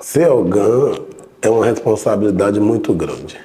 Ser 0.00 0.30
Ogã 0.30 0.94
é 1.42 1.50
uma 1.50 1.62
responsabilidade 1.62 2.58
muito 2.58 2.94
grande. 2.94 3.36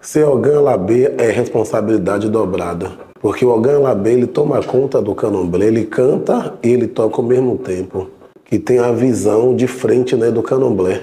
Ser 0.00 0.22
Ogã 0.22 0.60
Labê 0.60 1.12
é 1.18 1.28
responsabilidade 1.28 2.30
dobrada. 2.30 2.92
Porque 3.20 3.44
o 3.44 3.48
Ogã 3.48 3.80
Labê 3.80 4.12
ele 4.12 4.28
toma 4.28 4.62
conta 4.62 5.02
do 5.02 5.12
candomblé, 5.12 5.66
ele 5.66 5.84
canta 5.84 6.54
e 6.62 6.68
ele 6.68 6.86
toca 6.86 7.16
ao 7.16 7.26
mesmo 7.26 7.58
tempo. 7.58 8.08
Que 8.44 8.60
tem 8.60 8.78
a 8.78 8.92
visão 8.92 9.56
de 9.56 9.66
frente 9.66 10.14
né, 10.14 10.30
do 10.30 10.40
candomblé. 10.40 11.02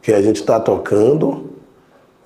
Que 0.00 0.12
a 0.12 0.22
gente 0.22 0.36
está 0.36 0.60
tocando 0.60 1.50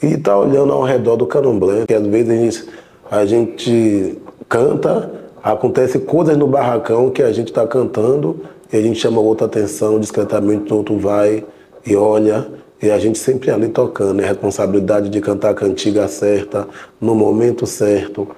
e 0.02 0.08
está 0.08 0.38
olhando 0.38 0.74
ao 0.74 0.82
redor 0.82 1.16
do 1.16 1.26
candomblé. 1.26 1.86
Que 1.86 1.94
às 1.94 2.06
vezes 2.06 2.30
a 2.30 2.36
gente, 2.36 2.68
a 3.10 3.24
gente 3.24 4.18
canta, 4.46 5.10
acontece 5.42 5.98
coisas 6.00 6.36
no 6.36 6.46
barracão 6.46 7.08
que 7.08 7.22
a 7.22 7.32
gente 7.32 7.48
está 7.48 7.66
cantando 7.66 8.40
e 8.70 8.76
a 8.76 8.82
gente 8.82 9.00
chama 9.00 9.22
outra 9.22 9.46
atenção, 9.46 9.98
discretamente 9.98 10.70
o 10.70 10.76
outro 10.76 10.98
vai 10.98 11.46
e 11.84 11.96
olha, 11.96 12.48
e 12.80 12.90
a 12.90 12.98
gente 12.98 13.18
sempre 13.18 13.50
ali 13.50 13.68
tocando, 13.68 14.20
é 14.20 14.26
responsabilidade 14.26 15.08
de 15.08 15.20
cantar 15.20 15.50
a 15.50 15.54
cantiga 15.54 16.06
certa, 16.06 16.68
no 17.00 17.14
momento 17.14 17.66
certo. 17.66 18.28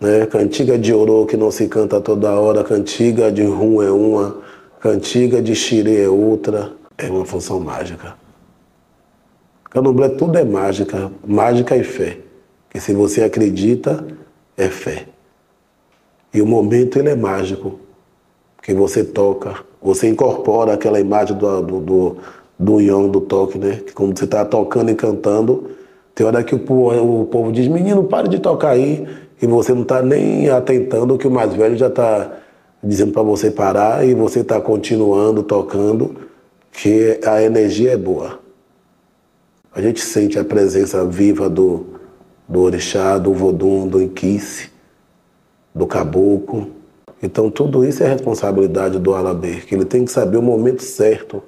Né? 0.00 0.26
Cantiga 0.26 0.78
de 0.78 0.92
orô 0.92 1.24
que 1.24 1.36
não 1.36 1.50
se 1.50 1.66
canta 1.68 2.00
toda 2.00 2.38
hora, 2.38 2.62
cantiga 2.62 3.32
de 3.32 3.42
rum 3.42 3.82
é 3.82 3.90
uma, 3.90 4.38
cantiga 4.80 5.40
de 5.40 5.54
xirê 5.54 6.02
é 6.02 6.08
outra, 6.08 6.72
é 6.98 7.08
uma 7.08 7.24
função 7.24 7.58
mágica. 7.60 8.14
Candomblé 9.70 10.10
tudo 10.10 10.38
é 10.38 10.44
mágica, 10.44 11.10
mágica 11.26 11.76
e 11.76 11.82
fé. 11.82 12.18
Que 12.70 12.78
se 12.78 12.92
você 12.92 13.22
acredita, 13.22 14.06
é 14.56 14.68
fé. 14.68 15.06
E 16.32 16.42
o 16.42 16.46
momento 16.46 16.98
ele 16.98 17.08
é 17.08 17.16
mágico 17.16 17.80
que 18.64 18.72
você 18.72 19.04
toca, 19.04 19.56
você 19.80 20.08
incorpora 20.08 20.72
aquela 20.72 20.98
imagem 20.98 21.36
do, 21.36 21.60
do, 21.60 21.80
do, 21.80 22.16
do 22.58 22.80
Yong, 22.80 23.10
do 23.10 23.20
toque, 23.20 23.58
né? 23.58 23.82
Que 23.86 23.92
quando 23.92 24.18
você 24.18 24.24
está 24.24 24.42
tocando 24.42 24.90
e 24.90 24.94
cantando, 24.94 25.70
tem 26.14 26.26
hora 26.26 26.42
que 26.42 26.54
o 26.54 26.58
povo, 26.58 27.20
o 27.20 27.26
povo 27.26 27.52
diz, 27.52 27.68
menino, 27.68 28.04
pare 28.04 28.26
de 28.26 28.38
tocar 28.38 28.70
aí, 28.70 29.06
e 29.40 29.46
você 29.46 29.74
não 29.74 29.82
está 29.82 30.00
nem 30.00 30.48
atentando 30.48 31.18
que 31.18 31.28
o 31.28 31.30
mais 31.30 31.52
velho 31.52 31.76
já 31.76 31.88
está 31.88 32.38
dizendo 32.82 33.12
para 33.12 33.22
você 33.22 33.50
parar 33.50 34.06
e 34.06 34.14
você 34.14 34.40
está 34.40 34.58
continuando 34.58 35.42
tocando, 35.42 36.16
que 36.72 37.20
a 37.26 37.42
energia 37.42 37.92
é 37.92 37.96
boa. 37.98 38.38
A 39.74 39.82
gente 39.82 40.00
sente 40.00 40.38
a 40.38 40.44
presença 40.44 41.04
viva 41.04 41.50
do, 41.50 41.84
do 42.48 42.60
orixá, 42.62 43.18
do 43.18 43.34
vodum, 43.34 43.86
do 43.86 44.00
inquice, 44.00 44.70
do 45.74 45.86
caboclo. 45.86 46.83
Então 47.24 47.50
tudo 47.50 47.82
isso 47.82 48.04
é 48.04 48.06
responsabilidade 48.06 48.98
do 48.98 49.14
Alabê, 49.14 49.56
que 49.66 49.74
ele 49.74 49.86
tem 49.86 50.04
que 50.04 50.12
saber 50.12 50.36
o 50.36 50.42
momento 50.42 50.82
certo 50.82 51.42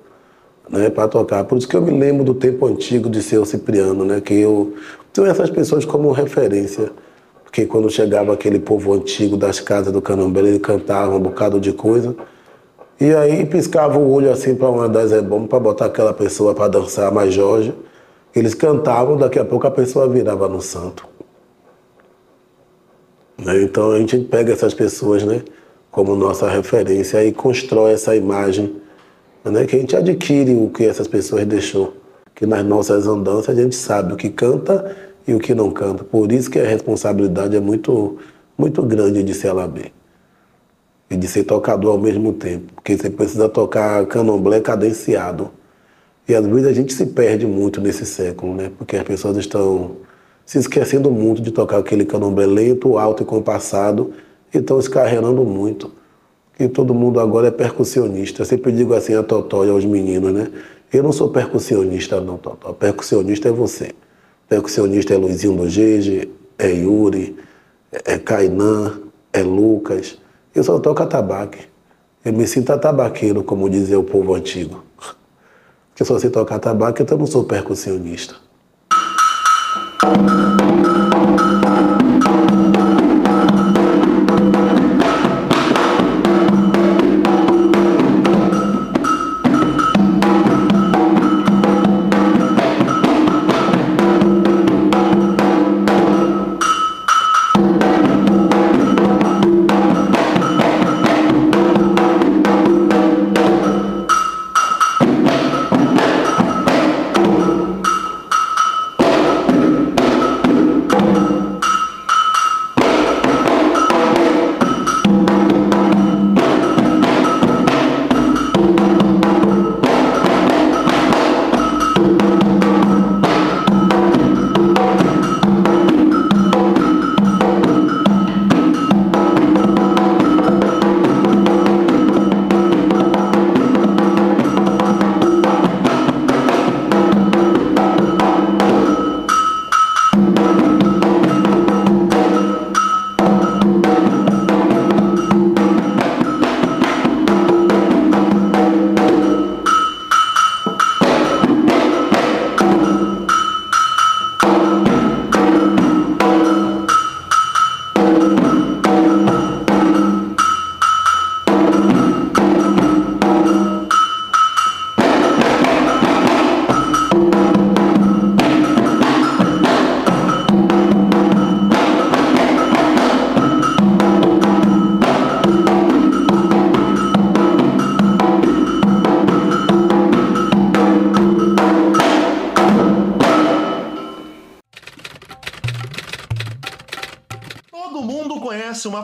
né, 0.70 0.88
para 0.88 1.06
tocar. 1.06 1.44
Por 1.44 1.58
isso 1.58 1.68
que 1.68 1.76
eu 1.76 1.82
me 1.82 1.90
lembro 1.90 2.24
do 2.24 2.32
tempo 2.32 2.66
antigo 2.66 3.10
de 3.10 3.22
seu 3.22 3.44
Cipriano, 3.44 4.02
né, 4.02 4.22
que 4.22 4.32
eu 4.32 4.72
tenho 5.12 5.26
essas 5.26 5.50
pessoas 5.50 5.84
como 5.84 6.10
referência. 6.12 6.90
Porque 7.44 7.66
quando 7.66 7.90
chegava 7.90 8.32
aquele 8.32 8.58
povo 8.58 8.94
antigo 8.94 9.36
das 9.36 9.60
casas 9.60 9.92
do 9.92 10.00
Canambé, 10.00 10.40
ele 10.40 10.58
cantava 10.58 11.14
um 11.14 11.20
bocado 11.20 11.60
de 11.60 11.74
coisa. 11.74 12.16
E 12.98 13.12
aí 13.12 13.44
piscava 13.44 13.98
o 13.98 14.10
olho 14.10 14.30
assim 14.30 14.54
para 14.54 14.70
uma 14.70 14.88
das 14.88 15.12
ebombas 15.12 15.50
para 15.50 15.60
botar 15.60 15.86
aquela 15.86 16.14
pessoa 16.14 16.54
para 16.54 16.68
dançar 16.68 17.12
mais 17.12 17.34
Jorge. 17.34 17.74
Eles 18.34 18.54
cantavam, 18.54 19.18
daqui 19.18 19.38
a 19.38 19.44
pouco 19.44 19.66
a 19.66 19.70
pessoa 19.70 20.08
virava 20.08 20.48
no 20.48 20.62
santo. 20.62 21.06
Né? 23.36 23.62
Então 23.62 23.90
a 23.90 23.98
gente 23.98 24.18
pega 24.20 24.54
essas 24.54 24.72
pessoas, 24.72 25.22
né? 25.22 25.42
Como 25.96 26.14
nossa 26.14 26.46
referência 26.46 27.24
e 27.24 27.32
constrói 27.32 27.92
essa 27.92 28.14
imagem, 28.14 28.76
né, 29.42 29.64
que 29.64 29.76
a 29.76 29.78
gente 29.78 29.96
adquire 29.96 30.54
o 30.54 30.68
que 30.68 30.84
essas 30.84 31.08
pessoas 31.08 31.46
deixou. 31.46 31.94
Que 32.34 32.44
nas 32.44 32.62
nossas 32.62 33.06
andanças 33.06 33.58
a 33.58 33.62
gente 33.62 33.74
sabe 33.74 34.12
o 34.12 34.16
que 34.16 34.28
canta 34.28 34.94
e 35.26 35.32
o 35.32 35.38
que 35.38 35.54
não 35.54 35.70
canta. 35.70 36.04
Por 36.04 36.30
isso 36.30 36.50
que 36.50 36.58
a 36.58 36.66
responsabilidade 36.66 37.56
é 37.56 37.60
muito, 37.60 38.18
muito 38.58 38.82
grande 38.82 39.22
de 39.22 39.32
ser 39.32 39.48
alabê. 39.48 39.90
E 41.08 41.16
de 41.16 41.26
ser 41.26 41.44
tocador 41.44 41.92
ao 41.92 41.98
mesmo 41.98 42.34
tempo. 42.34 42.74
Porque 42.74 42.94
você 42.94 43.08
precisa 43.08 43.48
tocar 43.48 44.04
candomblé 44.04 44.60
cadenciado. 44.60 45.50
E 46.28 46.34
às 46.34 46.44
vezes 46.44 46.66
a 46.66 46.74
gente 46.74 46.92
se 46.92 47.06
perde 47.06 47.46
muito 47.46 47.80
nesse 47.80 48.04
século, 48.04 48.54
né? 48.54 48.70
Porque 48.76 48.98
as 48.98 49.02
pessoas 49.02 49.38
estão 49.38 49.96
se 50.44 50.58
esquecendo 50.58 51.10
muito 51.10 51.40
de 51.40 51.52
tocar 51.52 51.78
aquele 51.78 52.04
candomblé 52.04 52.44
lento, 52.44 52.98
alto 52.98 53.22
e 53.22 53.26
compassado 53.26 54.12
que 54.50 54.58
estão 54.58 54.78
escarregando 54.78 55.44
muito. 55.44 55.92
Que 56.56 56.68
todo 56.68 56.94
mundo 56.94 57.20
agora 57.20 57.48
é 57.48 57.50
percussionista. 57.50 58.42
Eu 58.42 58.46
sempre 58.46 58.72
digo 58.72 58.94
assim 58.94 59.14
a 59.14 59.22
Totó 59.22 59.64
e 59.64 59.70
aos 59.70 59.84
meninos, 59.84 60.32
né? 60.32 60.50
Eu 60.92 61.02
não 61.02 61.12
sou 61.12 61.28
percussionista, 61.28 62.20
não, 62.20 62.38
Totó. 62.38 62.72
Percussionista 62.72 63.48
é 63.48 63.52
você. 63.52 63.92
Percussionista 64.48 65.12
é 65.12 65.16
Luizinho 65.16 65.56
do 65.56 65.68
Gege, 65.68 66.30
é 66.58 66.70
Yuri, 66.70 67.36
é 68.04 68.18
Kainan, 68.18 69.00
é 69.32 69.42
Lucas. 69.42 70.18
Eu 70.54 70.64
só 70.64 70.78
toco 70.78 71.02
atabaque. 71.02 71.58
Eu 72.24 72.32
me 72.32 72.46
sinto 72.46 72.70
atabaqueiro, 72.70 73.44
como 73.44 73.68
dizia 73.68 73.98
o 73.98 74.04
povo 74.04 74.34
antigo. 74.34 74.84
Porque 74.96 76.04
se 76.04 76.12
você 76.12 76.28
tocar 76.28 76.56
atabaque, 76.56 77.02
então 77.02 77.16
eu 77.16 77.20
não 77.20 77.26
sou 77.26 77.44
percussionista. 77.44 78.36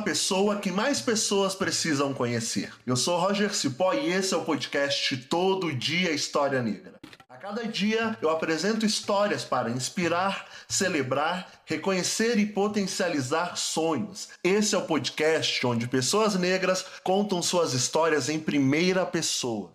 Pessoa 0.02 0.56
que 0.56 0.70
mais 0.70 1.00
pessoas 1.00 1.56
precisam 1.56 2.14
conhecer. 2.14 2.72
Eu 2.86 2.94
sou 2.94 3.18
Roger 3.18 3.52
Cipó 3.52 3.92
e 3.92 4.12
esse 4.12 4.32
é 4.32 4.36
o 4.36 4.44
podcast 4.44 5.16
Todo 5.28 5.72
Dia 5.72 6.12
História 6.12 6.62
Negra. 6.62 6.94
A 7.28 7.36
cada 7.36 7.64
dia 7.64 8.16
eu 8.22 8.30
apresento 8.30 8.86
histórias 8.86 9.42
para 9.42 9.70
inspirar, 9.70 10.46
celebrar, 10.68 11.50
reconhecer 11.64 12.38
e 12.38 12.46
potencializar 12.46 13.56
sonhos. 13.56 14.28
Esse 14.44 14.76
é 14.76 14.78
o 14.78 14.82
podcast 14.82 15.66
onde 15.66 15.88
pessoas 15.88 16.36
negras 16.36 16.84
contam 17.02 17.42
suas 17.42 17.74
histórias 17.74 18.28
em 18.28 18.38
primeira 18.38 19.04
pessoa. 19.04 19.70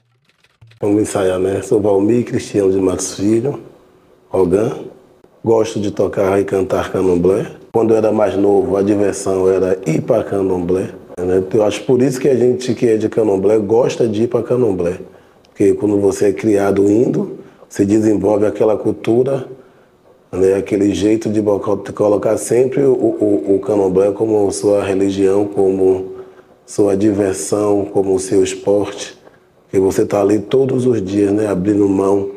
Vamos 0.80 1.02
ensaiar, 1.02 1.38
né? 1.38 1.62
Sou 1.62 1.82
Valmir 1.82 2.26
Cristiano 2.26 2.72
de 2.72 2.80
Matos 2.80 3.16
Filho, 3.16 3.62
Rogan. 4.30 4.86
Gosto 5.44 5.82
de 5.82 5.92
tocar 5.92 6.40
e 6.40 6.46
cantar 6.46 6.92
candomblé. 6.92 7.67
Quando 7.78 7.92
eu 7.92 7.98
era 7.98 8.12
mais 8.12 8.36
novo, 8.36 8.76
a 8.76 8.82
diversão 8.82 9.48
era 9.48 9.78
ir 9.86 10.02
para 10.02 10.24
candomblé. 10.24 10.90
Né? 11.16 11.44
Eu 11.54 11.64
acho 11.64 11.84
por 11.84 12.02
isso 12.02 12.20
que 12.20 12.28
a 12.28 12.34
gente 12.34 12.74
que 12.74 12.88
é 12.88 12.98
de 12.98 13.08
candomblé 13.08 13.56
gosta 13.60 14.08
de 14.08 14.24
ir 14.24 14.28
para 14.28 14.42
candomblé. 14.42 14.98
Porque 15.50 15.76
quando 15.76 16.02
você 16.02 16.30
é 16.30 16.34
criado 16.34 16.90
indo, 16.90 17.38
se 17.70 17.86
desenvolve 17.86 18.48
aquela 18.48 18.76
cultura, 18.76 19.46
né? 20.32 20.56
aquele 20.56 20.92
jeito 20.92 21.30
de 21.30 21.40
colocar 21.94 22.36
sempre 22.38 22.82
o, 22.82 22.94
o, 22.94 23.56
o 23.58 23.60
candomblé 23.60 24.12
como 24.12 24.52
sua 24.52 24.84
religião, 24.84 25.46
como 25.46 26.14
sua 26.66 26.98
diversão, 26.98 27.86
como 27.94 28.18
seu 28.18 28.44
esporte. 28.44 29.16
Que 29.70 29.80
você 29.80 30.02
está 30.02 30.20
ali 30.20 30.40
todos 30.40 30.88
os 30.88 31.00
dias, 31.00 31.32
né? 31.32 31.46
abrindo 31.46 31.88
mão, 31.88 32.32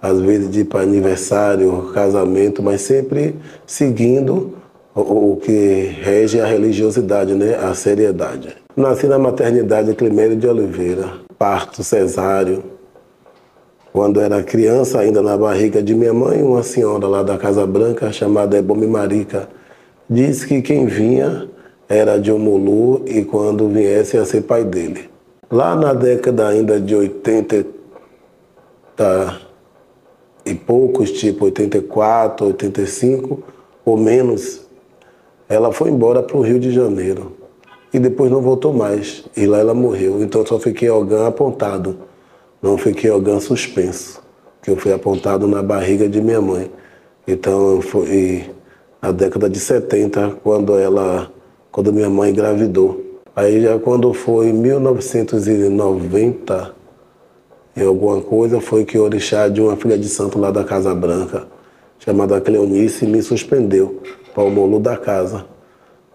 às 0.00 0.18
vezes 0.22 0.50
de 0.50 0.60
ir 0.60 0.64
para 0.64 0.80
aniversário, 0.80 1.90
casamento, 1.92 2.62
mas 2.62 2.80
sempre 2.80 3.36
seguindo 3.66 4.64
o, 4.96 5.36
que 5.36 5.94
rege 6.02 6.40
a 6.40 6.46
religiosidade, 6.46 7.34
né? 7.34 7.54
a 7.54 7.74
seriedade. 7.74 8.56
Nasci 8.74 9.06
na 9.06 9.18
maternidade 9.18 9.94
Climério 9.94 10.36
de 10.36 10.48
Oliveira, 10.48 11.12
parto 11.38 11.84
cesáreo. 11.84 12.64
Quando 13.92 14.20
era 14.20 14.42
criança, 14.42 15.00
ainda 15.00 15.22
na 15.22 15.36
barriga 15.36 15.82
de 15.82 15.94
minha 15.94 16.12
mãe, 16.12 16.42
uma 16.42 16.62
senhora 16.62 17.06
lá 17.06 17.22
da 17.22 17.38
Casa 17.38 17.66
Branca, 17.66 18.12
chamada 18.12 18.58
Ebome 18.58 18.86
Marica, 18.86 19.48
disse 20.08 20.46
que 20.46 20.62
quem 20.62 20.86
vinha 20.86 21.48
era 21.88 22.18
de 22.18 22.32
Omulu 22.32 23.02
e 23.06 23.24
quando 23.24 23.68
viesse 23.68 24.16
ia 24.16 24.24
ser 24.24 24.42
pai 24.42 24.64
dele. 24.64 25.08
Lá 25.50 25.76
na 25.76 25.94
década 25.94 26.48
ainda 26.48 26.80
de 26.80 26.94
80 26.94 27.66
tá, 28.96 29.40
e 30.44 30.54
poucos, 30.54 31.12
tipo 31.12 31.46
84, 31.46 32.46
85 32.48 33.42
ou 33.84 33.96
menos, 33.96 34.65
ela 35.48 35.72
foi 35.72 35.90
embora 35.90 36.22
para 36.22 36.36
o 36.36 36.40
Rio 36.40 36.58
de 36.58 36.72
Janeiro 36.72 37.32
e 37.92 37.98
depois 37.98 38.30
não 38.30 38.40
voltou 38.42 38.72
mais. 38.72 39.24
E 39.36 39.44
lá 39.46 39.58
ela 39.58 39.74
morreu. 39.74 40.22
Então 40.22 40.40
eu 40.40 40.46
só 40.46 40.58
fiquei 40.58 40.88
Ogan 40.90 41.26
apontado, 41.26 41.98
não 42.60 42.76
fiquei 42.76 43.10
Ogan 43.10 43.38
suspenso, 43.40 44.22
que 44.60 44.70
eu 44.70 44.76
fui 44.76 44.92
apontado 44.92 45.46
na 45.46 45.62
barriga 45.62 46.06
de 46.08 46.20
minha 46.20 46.40
mãe. 46.40 46.68
Então 47.26 47.80
foi 47.80 48.50
na 49.00 49.12
década 49.12 49.48
de 49.48 49.60
70, 49.60 50.38
quando 50.42 50.76
ela, 50.76 51.30
quando 51.70 51.92
minha 51.92 52.10
mãe 52.10 52.32
engravidou. 52.32 53.04
Aí 53.34 53.60
já 53.60 53.78
quando 53.78 54.12
foi 54.12 54.52
1990 54.52 56.74
e 57.76 57.82
alguma 57.82 58.20
coisa, 58.20 58.60
foi 58.60 58.84
que 58.84 58.98
o 58.98 59.02
orixá 59.02 59.48
de 59.48 59.60
uma 59.60 59.76
filha 59.76 59.98
de 59.98 60.08
santo 60.08 60.38
lá 60.38 60.50
da 60.50 60.64
Casa 60.64 60.94
Branca, 60.94 61.46
chamada 61.98 62.40
Cleonice, 62.40 63.06
me 63.06 63.22
suspendeu 63.22 64.00
molo 64.44 64.78
da 64.78 64.96
casa. 64.96 65.46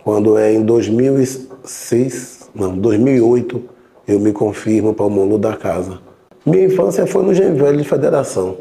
Quando 0.03 0.37
é 0.37 0.53
em 0.53 0.63
2006, 0.63 2.49
não, 2.53 2.77
2008, 2.77 3.61
eu 4.07 4.19
me 4.19 4.31
confirmo 4.31 4.95
molo 5.09 5.37
da 5.37 5.55
casa. 5.55 5.99
Minha 6.45 6.65
infância 6.65 7.07
foi 7.07 7.23
no 7.23 7.33
Genvelho 7.33 7.77
de 7.77 7.83
Federação. 7.83 8.57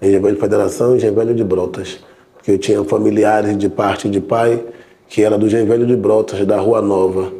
Em 0.00 0.10
Genvelho 0.10 0.34
de 0.34 0.40
Federação 0.40 0.96
e 0.96 0.98
Genvelho 0.98 1.34
de 1.34 1.44
Brotas. 1.44 2.00
Porque 2.34 2.52
eu 2.52 2.58
tinha 2.58 2.82
familiares 2.84 3.56
de 3.56 3.68
parte 3.68 4.08
de 4.08 4.20
pai, 4.20 4.62
que 5.08 5.22
era 5.22 5.36
do 5.36 5.48
Genvelho 5.48 5.86
de 5.86 5.96
Brotas, 5.96 6.44
da 6.46 6.58
Rua 6.58 6.80
Nova. 6.80 7.32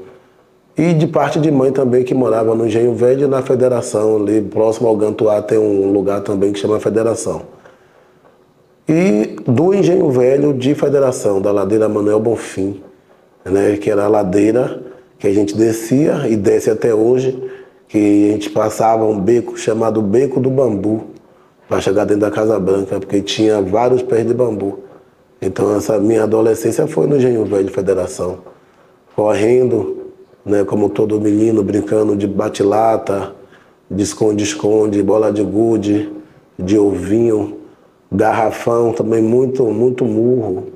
E 0.77 0.93
de 0.95 1.07
parte 1.07 1.41
de 1.41 1.51
mãe 1.51 1.73
também, 1.73 2.05
que 2.05 2.15
morava 2.15 2.55
no 2.55 2.67
Engenho 2.67 2.95
Velho 2.95 3.27
na 3.27 3.43
Federação, 3.43 4.17
ali 4.17 4.43
próximo 4.43 4.89
ao 4.89 4.97
Gantuá 4.97 5.43
tem 5.43 5.59
um 5.59 5.93
lugar 5.93 6.21
também 6.21 6.53
que 6.53 6.59
chama 6.59 6.79
Federação 6.79 7.58
e 8.89 9.37
do 9.45 9.75
Engenho 9.75 10.11
Velho 10.11 10.55
de 10.55 10.75
Federação, 10.75 11.43
da 11.43 11.53
ladeira 11.53 11.89
Manuel 11.89 12.19
Bonfim, 12.19 12.83
né, 13.45 13.77
que 13.77 13.91
era 13.91 14.05
a 14.05 14.09
ladeira 14.09 14.83
que 15.19 15.27
a 15.27 15.35
gente 15.35 15.57
descia 15.57 16.27
e 16.29 16.37
desce 16.37 16.71
até 16.71 16.95
hoje, 16.95 17.43
que 17.89 18.31
a 18.31 18.33
gente 18.33 18.51
passava 18.51 19.05
um 19.05 19.19
beco 19.19 19.57
chamado 19.59 20.01
Beco 20.01 20.41
do 20.41 20.49
Bambu, 20.49 21.09
para 21.69 21.81
chegar 21.81 22.05
dentro 22.07 22.23
da 22.23 22.31
Casa 22.31 22.59
Branca, 22.59 22.99
porque 22.99 23.21
tinha 23.21 23.61
vários 23.61 24.03
pés 24.03 24.27
de 24.27 24.33
bambu. 24.33 24.79
Então 25.41 25.77
essa 25.77 25.99
minha 25.99 26.23
adolescência 26.23 26.87
foi 26.87 27.07
no 27.07 27.17
Engenho 27.17 27.45
Velho 27.45 27.65
de 27.65 27.73
Federação, 27.73 28.39
correndo, 29.15 30.07
né, 30.45 30.65
como 30.65 30.89
todo 30.89 31.21
menino, 31.21 31.63
brincando 31.63 32.17
de 32.17 32.27
bate-lata, 32.27 33.35
de 33.91 34.03
esconde-esconde, 34.03 35.03
bola 35.03 35.31
de 35.31 35.43
gude, 35.43 36.11
de 36.59 36.79
ovinho, 36.79 37.59
garrafão 38.11 38.93
também 38.93 39.23
muito, 39.23 39.65
muito 39.65 40.05
murro, 40.05 40.69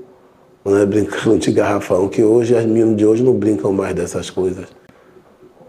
né? 0.65 0.85
brincando 0.85 1.39
de 1.39 1.51
garrafão, 1.51 2.09
que 2.09 2.23
hoje 2.23 2.57
as 2.57 2.65
meninas 2.65 2.97
de 2.97 3.07
hoje 3.07 3.23
não 3.23 3.35
brincam 3.35 3.73
mais 3.73 3.95
dessas 3.95 4.31
coisas. 4.31 4.67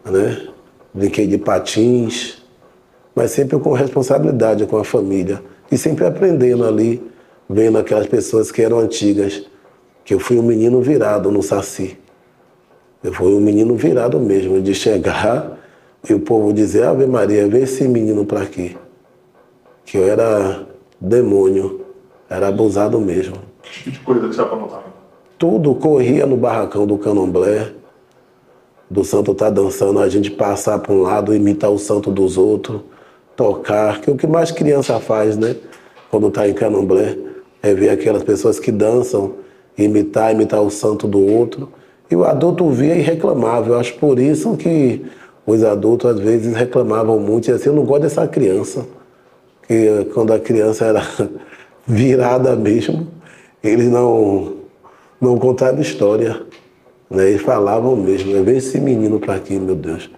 Né? 0.06 0.48
Brinquei 0.94 1.26
de 1.26 1.38
patins, 1.38 2.44
mas 3.16 3.32
sempre 3.32 3.58
com 3.60 3.72
responsabilidade 3.72 4.66
com 4.66 4.78
a 4.78 4.84
família. 4.84 5.42
E 5.72 5.78
sempre 5.78 6.06
aprendendo 6.06 6.66
ali, 6.66 7.02
vendo 7.50 7.78
aquelas 7.78 8.08
pessoas 8.08 8.52
que 8.52 8.62
eram 8.62 8.80
antigas, 8.80 9.44
que 10.04 10.14
eu 10.14 10.20
fui 10.20 10.38
um 10.38 10.44
menino 10.44 10.82
virado 10.82 11.32
no 11.32 11.42
Saci. 11.42 11.98
Eu 13.04 13.14
fui 13.14 13.34
um 13.34 13.40
menino 13.40 13.76
virado 13.76 14.20
mesmo, 14.20 14.62
de 14.62 14.74
chegar 14.74 15.60
e 16.08 16.14
o 16.14 16.20
povo 16.20 16.54
dizer, 16.54 16.84
Ave 16.84 17.06
Maria, 17.06 17.48
vê 17.48 17.62
esse 17.62 17.88
menino 17.88 18.26
para 18.26 18.42
aqui. 18.42 18.78
Que 19.86 19.98
eu 19.98 20.08
era 20.08 20.68
demônio. 21.00 21.82
Era 22.30 22.48
abusado 22.48 23.00
mesmo. 23.00 23.36
Que 23.62 23.72
tipo 23.72 23.92
de 23.92 24.00
coisa 24.00 24.28
que 24.28 24.36
você 24.36 24.42
aprontava? 24.42 24.84
Tudo 25.38 25.76
corria 25.76 26.26
no 26.26 26.38
barracão 26.38 26.88
do 26.88 26.98
candomblé. 26.98 27.72
Do 28.90 29.04
santo 29.04 29.34
tá 29.34 29.50
dançando, 29.50 30.00
a 30.00 30.10
gente 30.10 30.30
passar 30.30 30.80
para 30.80 30.94
um 30.94 31.02
lado, 31.02 31.34
imitar 31.34 31.72
o 31.72 31.80
santo 31.80 32.12
dos 32.12 32.38
outros, 32.38 32.82
tocar, 33.36 34.02
que 34.02 34.10
é 34.10 34.14
o 34.14 34.16
que 34.16 34.28
mais 34.28 34.52
criança 34.52 35.00
faz, 35.00 35.38
né? 35.38 35.56
Quando 36.12 36.30
tá 36.30 36.48
em 36.48 36.54
candomblé, 36.54 37.18
é 37.62 37.74
ver 37.74 37.90
aquelas 37.90 38.24
pessoas 38.24 38.60
que 38.60 38.72
dançam, 38.72 39.34
imitar, 39.78 40.32
imitar 40.32 40.62
o 40.62 40.70
santo 40.70 41.08
do 41.08 41.26
outro. 41.26 41.72
E 42.10 42.16
o 42.16 42.24
adulto 42.24 42.70
via 42.70 42.96
e 42.96 43.02
reclamava. 43.02 43.70
Eu 43.70 43.80
acho 43.80 43.96
por 43.96 44.20
isso 44.20 44.56
que 44.58 45.04
os 45.46 45.64
adultos 45.64 46.12
às 46.12 46.20
vezes 46.20 46.56
reclamavam 46.56 47.20
muito 47.20 47.50
e 47.50 47.52
assim, 47.52 47.70
eu 47.70 47.76
não 47.76 47.86
gosto 47.86 48.04
dessa 48.04 48.28
criança 48.28 48.86
que 49.74 50.06
quando 50.14 50.34
a 50.34 50.40
criança 50.40 50.86
era 50.86 51.02
virada 51.88 52.56
mesmo, 52.56 53.08
eles 53.64 53.90
não, 53.90 54.54
não 55.20 55.38
contavam 55.40 55.82
história. 55.82 56.42
Né? 57.10 57.38
Falavam 57.38 57.96
mesmo, 57.96 58.44
vem 58.44 58.58
esse 58.58 58.80
menino 58.80 59.20
para 59.20 59.36
aqui, 59.36 59.56
meu 59.56 59.76
Deus. 59.76 60.10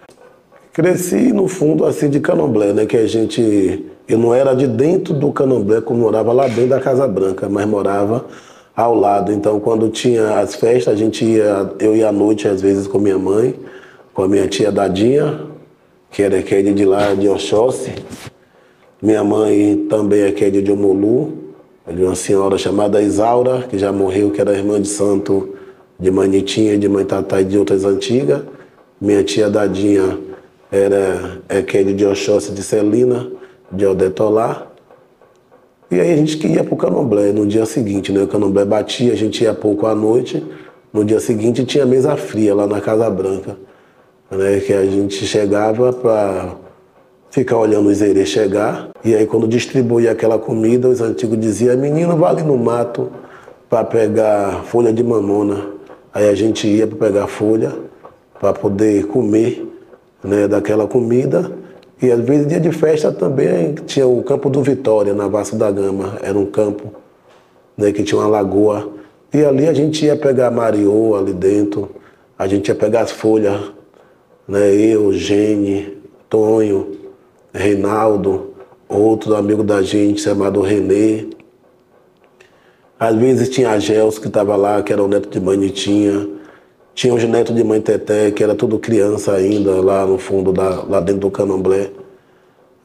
Cresci 0.73 1.31
no 1.31 1.47
fundo 1.47 1.85
assim 1.85 2.09
de 2.09 2.19
Canomblé, 2.19 2.73
né? 2.73 2.85
Que 2.85 2.97
a 2.97 3.07
gente. 3.07 3.85
Eu 4.07 4.17
não 4.17 4.35
era 4.35 4.53
de 4.53 4.67
dentro 4.67 5.13
do 5.13 5.31
Canomblé, 5.31 5.79
como 5.79 6.01
morava 6.01 6.33
lá 6.33 6.47
dentro 6.47 6.67
da 6.67 6.81
Casa 6.81 7.07
Branca, 7.07 7.47
mas 7.47 7.65
morava 7.65 8.25
ao 8.75 8.93
lado. 8.93 9.31
Então, 9.31 9.59
quando 9.59 9.89
tinha 9.89 10.39
as 10.39 10.53
festas, 10.53 10.93
a 10.93 10.97
gente 10.97 11.23
ia, 11.23 11.71
eu 11.79 11.95
ia 11.95 12.09
à 12.09 12.11
noite, 12.11 12.47
às 12.47 12.61
vezes, 12.61 12.87
com 12.87 12.99
minha 12.99 13.17
mãe, 13.17 13.55
com 14.13 14.23
a 14.23 14.27
minha 14.27 14.47
tia 14.47 14.69
Dadinha, 14.69 15.45
que 16.11 16.21
era 16.21 16.41
que 16.43 16.53
é 16.53 16.61
de 16.61 16.85
lá 16.85 17.13
de 17.13 17.29
Oxóssi. 17.29 17.93
Minha 19.05 19.23
mãe 19.23 19.85
também 19.87 20.23
é 20.23 20.31
que 20.31 20.43
é 20.43 20.49
de 20.49 20.71
Omolu, 20.71 21.31
é 21.85 21.93
de 21.93 22.01
uma 22.01 22.15
senhora 22.15 22.57
chamada 22.57 22.99
Isaura, 23.03 23.61
que 23.69 23.77
já 23.77 23.91
morreu, 23.91 24.31
que 24.31 24.41
era 24.41 24.57
irmã 24.57 24.81
de 24.81 24.87
santo 24.87 25.53
de 25.99 26.09
Manitinha, 26.09 26.75
de 26.75 26.89
Mãe 26.89 27.05
Tatá 27.05 27.39
e 27.39 27.45
de 27.45 27.55
outras 27.55 27.85
antigas. 27.85 28.41
Minha 28.99 29.23
tia 29.23 29.47
Dadinha 29.47 30.17
era 30.71 31.39
é 31.47 31.61
que 31.61 31.77
é 31.77 31.83
de 31.83 32.03
Oxóssi 32.03 32.51
de 32.51 32.63
Celina, 32.63 33.29
de 33.71 33.85
Odetolá. 33.85 34.71
E 35.91 35.99
aí 35.99 36.11
a 36.11 36.17
gente 36.17 36.47
ia 36.47 36.63
para 36.63 36.73
o 36.73 36.77
Canomblé 36.77 37.31
no 37.31 37.45
dia 37.45 37.67
seguinte, 37.67 38.11
né? 38.11 38.23
O 38.23 38.27
Canomblé 38.27 38.65
batia, 38.65 39.13
a 39.13 39.15
gente 39.15 39.43
ia 39.43 39.53
pouco 39.53 39.85
à 39.85 39.93
noite. 39.93 40.43
No 40.91 41.05
dia 41.05 41.19
seguinte 41.19 41.63
tinha 41.63 41.85
mesa 41.85 42.17
fria 42.17 42.55
lá 42.55 42.65
na 42.65 42.81
Casa 42.81 43.07
Branca, 43.11 43.55
né? 44.31 44.59
Que 44.61 44.73
a 44.73 44.83
gente 44.83 45.27
chegava 45.27 45.93
para 45.93 46.55
ficar 47.29 47.57
olhando 47.57 47.89
os 47.89 48.01
erês 48.01 48.29
chegar. 48.29 48.94
E 49.05 49.13
aí, 49.13 49.27
quando 49.27 49.47
distribuía 49.47 50.11
aquela 50.11 50.39
comida, 50.39 50.89
os 50.89 50.99
antigos 50.99 51.39
diziam: 51.39 51.77
menino, 51.77 52.17
vai 52.17 52.31
ali 52.31 52.41
no 52.41 52.57
mato 52.57 53.11
para 53.69 53.83
pegar 53.83 54.63
folha 54.63 54.91
de 54.91 55.03
mamona. 55.03 55.67
Aí 56.11 56.27
a 56.27 56.33
gente 56.33 56.67
ia 56.67 56.87
para 56.87 56.97
pegar 56.97 57.27
folha 57.27 57.71
para 58.39 58.51
poder 58.51 59.05
comer 59.05 59.63
né, 60.23 60.47
daquela 60.47 60.87
comida. 60.87 61.51
E 62.01 62.11
às 62.11 62.19
vezes, 62.21 62.47
dia 62.47 62.59
de 62.59 62.71
festa 62.71 63.11
também 63.11 63.75
tinha 63.85 64.07
o 64.07 64.23
campo 64.23 64.49
do 64.49 64.63
Vitória, 64.63 65.13
na 65.13 65.27
Vasta 65.27 65.55
da 65.55 65.69
Gama. 65.69 66.17
Era 66.23 66.37
um 66.37 66.47
campo 66.47 66.91
né, 67.77 67.91
que 67.91 68.01
tinha 68.01 68.19
uma 68.19 68.27
lagoa. 68.27 68.89
E 69.31 69.45
ali 69.45 69.67
a 69.67 69.73
gente 69.73 70.03
ia 70.03 70.15
pegar 70.15 70.49
mariô 70.49 71.15
ali 71.15 71.31
dentro, 71.31 71.91
a 72.39 72.47
gente 72.47 72.69
ia 72.69 72.75
pegar 72.75 73.01
as 73.01 73.11
folhas, 73.11 73.71
né, 74.47 74.73
eu, 74.73 75.13
Gene, 75.13 75.95
Tonho, 76.27 76.91
Reinaldo, 77.53 78.54
outro 78.87 79.35
amigo 79.35 79.63
da 79.63 79.81
gente 79.81 80.21
chamado 80.21 80.61
Renê. 80.61 81.27
Às 82.99 83.15
vezes 83.15 83.49
tinha 83.49 83.71
a 83.71 83.79
Gels 83.79 84.17
que 84.17 84.27
estava 84.27 84.55
lá, 84.55 84.81
que 84.81 84.93
era 84.93 85.03
o 85.03 85.07
neto 85.07 85.29
de 85.29 85.39
mãe 85.39 85.57
Nitinha. 85.57 86.29
Tinha 86.93 87.13
os 87.13 87.23
netos 87.25 87.53
de 87.53 87.63
mãe 87.63 87.81
Teté, 87.81 88.31
que 88.31 88.41
era 88.43 88.55
tudo 88.55 88.79
criança 88.79 89.33
ainda, 89.33 89.81
lá 89.81 90.05
no 90.05 90.17
fundo, 90.17 90.53
da, 90.53 90.83
lá 90.83 91.01
dentro 91.01 91.21
do 91.21 91.31
candomblé. 91.31 91.91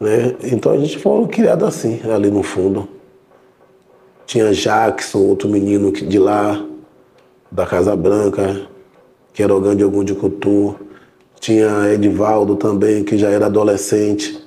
Né? 0.00 0.34
Então 0.42 0.72
a 0.72 0.78
gente 0.78 0.98
foi 0.98 1.26
criado 1.28 1.64
assim, 1.64 2.00
ali 2.10 2.30
no 2.30 2.42
fundo. 2.42 2.88
Tinha 4.26 4.52
Jackson, 4.52 5.18
outro 5.18 5.48
menino 5.48 5.92
de 5.92 6.18
lá, 6.18 6.64
da 7.50 7.66
Casa 7.66 7.94
Branca, 7.94 8.68
que 9.32 9.42
era 9.42 9.54
o 9.54 9.74
de 9.74 9.82
algum 9.82 10.02
de 10.02 10.14
Cutu. 10.14 10.74
Tinha 11.38 11.92
Edivaldo 11.92 12.56
também, 12.56 13.04
que 13.04 13.16
já 13.16 13.28
era 13.28 13.46
adolescente, 13.46 14.40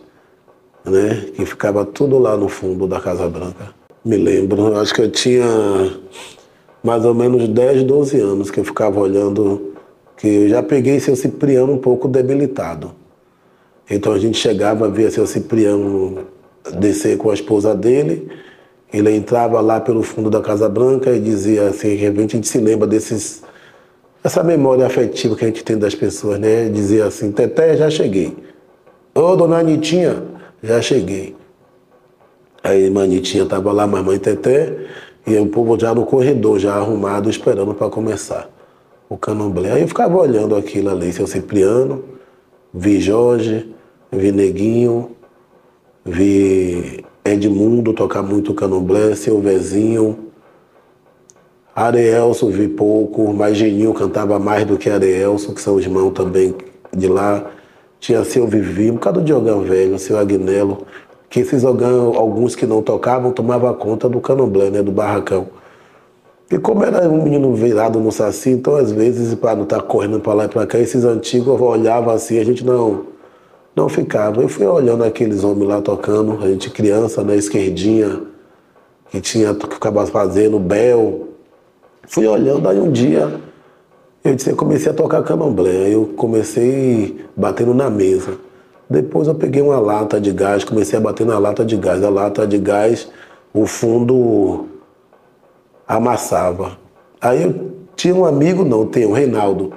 né? 0.86 1.26
Que 1.36 1.46
ficava 1.46 1.86
tudo 1.86 2.18
lá 2.20 2.36
no 2.36 2.48
fundo 2.48 2.88
da 2.88 3.00
Casa 3.00 3.28
Branca. 3.30 3.74
Me 4.04 4.18
lembro, 4.18 4.78
acho 4.78 4.94
que 4.94 5.02
eu 5.02 5.10
tinha 5.10 5.46
mais 6.84 7.06
ou 7.06 7.14
menos 7.14 7.48
10, 7.48 7.84
12 7.84 8.20
anos 8.20 8.52
que 8.52 8.60
eu 8.60 8.66
ficava 8.66 9.00
olhando, 9.00 9.74
que 10.18 10.28
eu 10.28 10.50
já 10.50 10.62
peguei 10.62 11.00
seu 11.00 11.16
Cipriano 11.16 11.72
um 11.72 11.78
pouco 11.78 12.08
debilitado. 12.08 12.92
Então 13.90 14.12
a 14.12 14.20
gente 14.20 14.38
chegava, 14.38 14.90
via 14.90 15.10
seu 15.10 15.26
Cipriano 15.26 16.26
descer 16.80 17.18
com 17.18 17.30
a 17.30 17.34
esposa 17.34 17.74
dele, 17.74 18.30
ele 18.92 19.12
entrava 19.16 19.60
lá 19.62 19.80
pelo 19.80 20.04
fundo 20.04 20.30
da 20.30 20.42
Casa 20.42 20.70
Branca 20.70 21.12
e 21.12 21.20
dizia 21.20 21.70
assim, 21.70 21.90
de 21.90 21.96
repente 21.96 22.36
a 22.36 22.38
gente 22.38 22.48
se 22.48 22.60
lembra 22.60 22.88
desses 22.88 23.42
essa 24.24 24.42
memória 24.42 24.86
afetiva 24.86 25.36
que 25.36 25.44
a 25.44 25.48
gente 25.48 25.64
tem 25.64 25.78
das 25.78 25.94
pessoas, 25.94 26.40
né? 26.40 26.70
Dizia 26.70 27.06
assim, 27.06 27.32
Teté, 27.32 27.76
já 27.76 27.90
cheguei. 27.90 28.36
Ô, 29.14 29.36
dona 29.36 29.58
Anitinha, 29.58 30.24
já 30.64 30.82
cheguei. 30.82 31.36
Aí 32.64 32.88
a 32.88 33.00
Anitinha 33.02 33.44
estava 33.44 33.72
lá, 33.74 33.86
mamãe 33.86 34.18
Teté, 34.18 34.88
e 35.28 35.38
o 35.38 35.48
povo 35.48 35.78
já 35.78 35.94
no 35.94 36.06
corredor, 36.06 36.58
já 36.58 36.76
arrumado, 36.76 37.30
esperando 37.30 37.74
para 37.74 37.90
começar 37.90 38.50
o 39.10 39.18
candomblé. 39.18 39.74
Aí 39.74 39.82
eu 39.82 39.88
ficava 39.88 40.18
olhando 40.18 40.56
aquilo 40.56 40.90
ali, 40.90 41.12
seu 41.12 41.28
Cipriano, 41.28 42.04
vi 42.74 43.02
Jorge, 43.02 43.76
vi 44.10 44.32
Neguinho, 44.32 45.12
vi 46.06 47.04
Edmundo 47.26 47.94
tocar 47.94 48.24
muito 48.24 48.54
candomblé, 48.54 49.14
seu 49.16 49.42
Vezinho, 49.42 50.32
Arielso 51.76 52.50
vi 52.50 52.68
pouco, 52.68 53.34
mas 53.34 53.58
Geninho 53.58 53.94
cantava 53.94 54.38
mais 54.38 54.66
do 54.66 54.78
que 54.78 54.90
Arielso, 54.90 55.54
que 55.54 55.62
são 55.62 55.76
os 55.76 55.84
irmãos 55.84 56.12
também 56.12 56.56
de 56.96 57.08
lá. 57.08 57.50
Tinha 58.04 58.22
seu 58.26 58.46
Vivi, 58.46 58.92
um 58.92 58.96
bocado 58.96 59.22
de 59.22 59.34
ogã 59.34 59.62
velho, 59.62 59.98
seu 59.98 60.18
Agnello, 60.18 60.80
que 61.30 61.40
esses 61.40 61.64
ogã, 61.64 61.88
alguns 62.18 62.54
que 62.54 62.66
não 62.66 62.82
tocavam, 62.82 63.32
tomavam 63.32 63.74
conta 63.76 64.10
do 64.10 64.20
candomblé, 64.20 64.70
né, 64.70 64.84
do 64.84 64.92
barracão. 64.92 65.48
E 66.52 66.58
como 66.58 66.84
era 66.84 67.08
um 67.08 67.24
menino 67.24 67.56
virado 67.56 68.02
no 68.02 68.12
saci, 68.12 68.50
então 68.50 68.76
às 68.76 68.92
vezes, 68.92 69.34
para 69.36 69.56
não 69.56 69.64
estar 69.64 69.78
tá 69.78 69.84
correndo 69.84 70.20
para 70.20 70.34
lá 70.34 70.44
e 70.44 70.48
para 70.50 70.68
cá, 70.68 70.78
esses 70.78 71.06
antigos 71.06 71.62
olhavam 71.62 72.14
assim, 72.14 72.38
a 72.40 72.44
gente 72.44 72.66
não, 72.66 73.06
não 73.74 73.88
ficava. 73.88 74.42
Eu 74.42 74.50
fui 74.50 74.66
olhando 74.66 75.06
aqueles 75.06 75.46
homens 75.46 75.70
lá 75.70 75.82
tocando, 75.82 76.44
a 76.44 76.50
gente 76.50 76.70
criança, 76.72 77.24
né, 77.24 77.38
esquerdinha, 77.38 78.22
que 79.10 79.22
tinha 79.22 79.56
que 79.56 79.74
ficava 79.76 80.06
fazendo, 80.08 80.60
Bel, 80.60 81.30
Fui 82.06 82.28
olhando, 82.28 82.68
aí 82.68 82.78
um 82.82 82.92
dia 82.92 83.40
eu 84.24 84.36
disse, 84.36 84.50
eu 84.50 84.56
comecei 84.56 84.92
a 84.92 84.96
tocar 84.96 85.22
candomblé, 85.24 85.70
aí 85.70 85.94
eu 85.94 86.14
comecei 86.16 87.26
batendo 87.36 87.74
na 87.74 87.90
mesa. 87.90 88.38
Depois 88.90 89.28
eu 89.28 89.36
peguei 89.36 89.62
uma 89.62 89.80
lata 89.80 90.20
de 90.20 90.32
gás, 90.32 90.64
comecei 90.64 90.98
a 90.98 91.02
bater 91.02 91.26
na 91.26 91.38
lata 91.40 91.66
de 91.66 91.76
gás. 91.76 92.04
A 92.04 92.10
lata 92.10 92.46
de 92.46 92.58
gás, 92.58 93.10
o 93.54 93.66
fundo 93.66 94.68
amassava. 95.88 96.78
Aí 97.20 97.44
eu 97.44 97.72
tinha 97.96 98.16
um 98.16 98.26
amigo, 98.26 98.64
não, 98.64 98.86
tem 98.86 99.06
o 99.06 99.12
Reinaldo. 99.12 99.74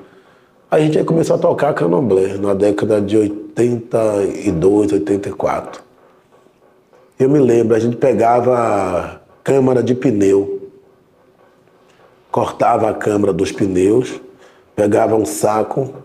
Aí 0.70 0.82
a 0.82 0.86
gente 0.86 1.04
começou 1.04 1.36
a 1.36 1.38
tocar 1.38 1.74
candomblé 1.74 2.36
na 2.36 2.54
década 2.54 3.00
de 3.00 3.16
82, 3.16 4.92
84. 4.92 5.82
Eu 7.18 7.30
me 7.30 7.38
lembro, 7.38 7.74
a 7.74 7.78
gente 7.78 7.96
pegava 7.96 9.20
câmara 9.42 9.82
de 9.82 9.94
pneu 9.94 10.56
cortava 12.36 12.90
a 12.90 12.92
câmara 12.92 13.32
dos 13.32 13.50
pneus, 13.50 14.20
pegava 14.76 15.16
um 15.16 15.24
saco 15.24 16.04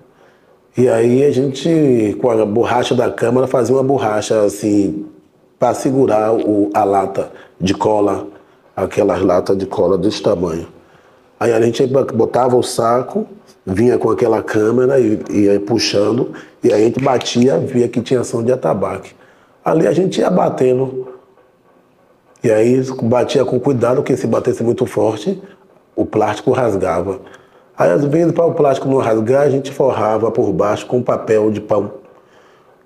e 0.77 0.87
aí 0.87 1.25
a 1.25 1.31
gente, 1.31 2.17
com 2.21 2.31
a 2.31 2.45
borracha 2.45 2.95
da 2.95 3.11
câmara, 3.11 3.45
fazia 3.45 3.75
uma 3.75 3.83
borracha 3.83 4.41
assim 4.41 5.05
para 5.59 5.73
segurar 5.73 6.33
o, 6.33 6.69
a 6.73 6.83
lata 6.85 7.29
de 7.59 7.73
cola, 7.73 8.27
aquelas 8.73 9.21
latas 9.21 9.57
de 9.57 9.65
cola 9.65 9.97
desse 9.97 10.23
tamanho. 10.23 10.65
Aí 11.37 11.51
a 11.51 11.61
gente 11.61 11.85
botava 11.85 12.55
o 12.55 12.63
saco, 12.63 13.27
vinha 13.65 13.97
com 13.97 14.09
aquela 14.09 14.41
câmera 14.41 14.97
e 14.97 15.19
ia 15.29 15.59
puxando, 15.59 16.31
e 16.63 16.71
aí 16.71 16.83
a 16.83 16.85
gente 16.85 17.03
batia, 17.03 17.57
via 17.57 17.89
que 17.89 17.99
tinha 17.99 18.21
ação 18.21 18.41
de 18.41 18.53
atabaque. 18.53 19.13
Ali 19.65 19.85
a 19.87 19.91
gente 19.91 20.21
ia 20.21 20.29
batendo. 20.29 21.09
E 22.41 22.49
aí 22.49 22.81
batia 23.03 23.43
com 23.43 23.59
cuidado, 23.59 23.97
porque 23.97 24.15
se 24.15 24.25
batesse 24.25 24.63
muito 24.63 24.85
forte, 24.85 25.41
o 25.95 26.05
plástico 26.05 26.51
rasgava. 26.51 27.19
Aí, 27.81 27.89
às 27.89 28.05
vezes, 28.05 28.31
para 28.31 28.45
o 28.45 28.53
plástico 28.53 28.87
não 28.87 28.99
rasgar, 28.99 29.41
a 29.41 29.49
gente 29.49 29.71
forrava 29.71 30.29
por 30.29 30.53
baixo 30.53 30.85
com 30.85 31.01
papel 31.01 31.49
de 31.49 31.59
pão. 31.59 31.89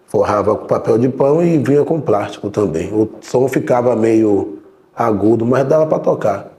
Forrava 0.07 0.55
com 0.55 0.65
papel 0.65 0.97
de 0.97 1.09
pão 1.09 1.43
e 1.43 1.57
vinha 1.57 1.83
com 1.83 1.99
plástico 1.99 2.49
também. 2.49 2.93
O 2.93 3.09
som 3.19 3.45
ficava 3.49 3.93
meio 3.93 4.59
agudo, 4.95 5.45
mas 5.45 5.67
dava 5.67 5.85
para 5.85 5.99
tocar. 5.99 6.49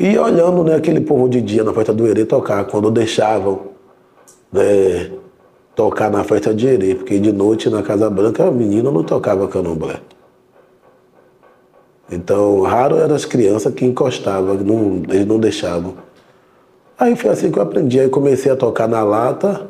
E 0.00 0.16
olhando 0.16 0.64
né, 0.64 0.74
aquele 0.74 1.02
povo 1.02 1.28
de 1.28 1.42
dia 1.42 1.62
na 1.62 1.74
festa 1.74 1.92
do 1.92 2.06
Herê 2.06 2.24
tocar, 2.24 2.64
quando 2.64 2.90
deixavam 2.90 3.60
né, 4.50 5.10
tocar 5.76 6.10
na 6.10 6.24
festa 6.24 6.54
de 6.54 6.66
Herê, 6.66 6.94
porque 6.94 7.18
de 7.18 7.30
noite 7.30 7.68
na 7.68 7.82
Casa 7.82 8.08
Branca 8.08 8.48
a 8.48 8.50
menina 8.50 8.90
não 8.90 9.02
tocava 9.02 9.46
candomblé. 9.48 10.00
Então, 12.10 12.62
raro 12.62 12.96
eram 12.96 13.14
as 13.14 13.26
crianças 13.26 13.74
que 13.74 13.84
encostavam, 13.84 14.54
não, 14.54 15.02
eles 15.10 15.26
não 15.26 15.38
deixavam. 15.38 16.02
Aí 16.98 17.16
foi 17.16 17.30
assim 17.30 17.50
que 17.50 17.58
eu 17.58 17.62
aprendi. 17.62 18.00
Aí 18.00 18.08
comecei 18.08 18.50
a 18.50 18.56
tocar 18.56 18.88
na 18.88 19.02
lata. 19.02 19.68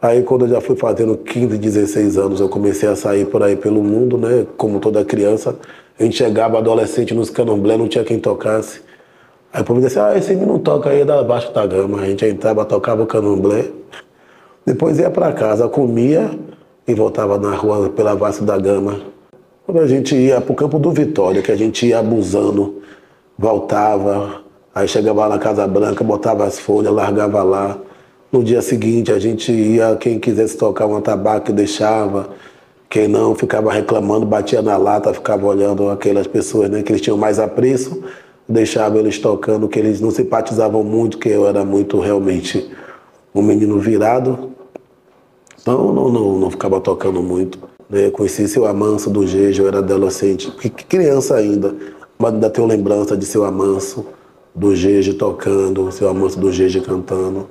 Aí 0.00 0.22
quando 0.22 0.44
eu 0.44 0.50
já 0.50 0.60
fui 0.60 0.76
fazendo 0.76 1.16
15, 1.16 1.58
16 1.58 2.18
anos, 2.18 2.40
eu 2.40 2.48
comecei 2.48 2.88
a 2.88 2.94
sair 2.94 3.26
por 3.26 3.42
aí 3.42 3.56
pelo 3.56 3.82
mundo, 3.82 4.16
né? 4.16 4.46
Como 4.56 4.78
toda 4.78 5.04
criança. 5.04 5.56
A 5.98 6.02
gente 6.02 6.16
chegava 6.16 6.58
adolescente 6.58 7.14
nos 7.14 7.30
candomblé, 7.30 7.76
não 7.76 7.88
tinha 7.88 8.04
quem 8.04 8.18
tocasse. 8.18 8.82
Aí 9.52 9.62
o 9.62 9.64
povo 9.64 9.80
disse, 9.80 9.98
ah, 9.98 10.16
esse 10.16 10.34
menino 10.34 10.58
toca 10.58 10.90
aí 10.90 11.04
da 11.04 11.22
Baixo 11.22 11.52
da 11.52 11.66
Gama. 11.66 12.00
A 12.00 12.06
gente 12.06 12.24
entrava, 12.24 12.64
tocava 12.64 13.02
o 13.02 13.06
candomblé. 13.06 13.64
Depois 14.64 14.98
ia 14.98 15.10
para 15.10 15.32
casa, 15.32 15.68
comia 15.68 16.30
e 16.86 16.94
voltava 16.94 17.38
na 17.38 17.54
rua 17.54 17.88
pela 17.88 18.14
Vasco 18.14 18.44
da 18.44 18.58
Gama 18.58 19.16
quando 19.66 19.80
a 19.80 19.86
gente 19.88 20.14
ia 20.14 20.40
para 20.40 20.52
o 20.52 20.54
campo 20.54 20.78
do 20.78 20.92
Vitória, 20.92 21.42
que 21.42 21.50
a 21.50 21.56
gente 21.56 21.86
ia 21.86 21.98
abusando, 21.98 22.82
voltava, 23.36 24.42
aí 24.76 24.86
chegava 24.86 25.22
lá 25.22 25.30
na 25.30 25.38
Casa 25.38 25.66
Branca, 25.66 26.04
botava 26.04 26.44
as 26.44 26.58
folhas, 26.58 26.92
largava 26.92 27.42
lá. 27.42 27.78
No 28.30 28.44
dia 28.44 28.60
seguinte 28.60 29.10
a 29.10 29.18
gente 29.18 29.50
ia, 29.50 29.96
quem 29.96 30.18
quisesse 30.18 30.58
tocar 30.58 30.86
um 30.86 31.00
tabaco 31.00 31.50
deixava, 31.50 32.28
quem 32.90 33.08
não 33.08 33.34
ficava 33.34 33.72
reclamando, 33.72 34.26
batia 34.26 34.60
na 34.60 34.76
lata, 34.76 35.14
ficava 35.14 35.46
olhando 35.46 35.88
aquelas 35.88 36.26
pessoas 36.26 36.68
né, 36.68 36.82
que 36.82 36.92
eles 36.92 37.00
tinham 37.00 37.16
mais 37.16 37.38
apreço, 37.38 38.02
deixava 38.46 38.98
eles 38.98 39.18
tocando, 39.18 39.66
que 39.66 39.78
eles 39.78 39.98
não 39.98 40.10
simpatizavam 40.10 40.84
muito, 40.84 41.16
que 41.16 41.30
eu 41.30 41.48
era 41.48 41.64
muito 41.64 41.98
realmente 41.98 42.70
um 43.34 43.40
menino 43.40 43.78
virado. 43.78 44.50
Então 45.58 45.90
não, 45.90 46.10
não, 46.10 46.38
não 46.38 46.50
ficava 46.50 46.82
tocando 46.82 47.22
muito. 47.22 47.58
Né? 47.88 48.10
Conheci 48.10 48.46
seu 48.46 48.66
Amanso 48.66 49.08
do 49.08 49.26
Jejo, 49.26 49.62
eu 49.62 49.68
era 49.68 49.78
adolescente, 49.78 50.50
criança 50.86 51.34
ainda, 51.34 51.74
mas 52.18 52.34
ainda 52.34 52.50
tenho 52.50 52.66
lembrança 52.66 53.16
de 53.16 53.24
seu 53.24 53.42
Amanso 53.42 54.04
do 54.56 54.74
Jejo 54.74 55.14
tocando, 55.14 55.92
seu 55.92 56.08
Amanso 56.08 56.40
do 56.40 56.50
Jejo 56.50 56.80
cantando. 56.80 57.46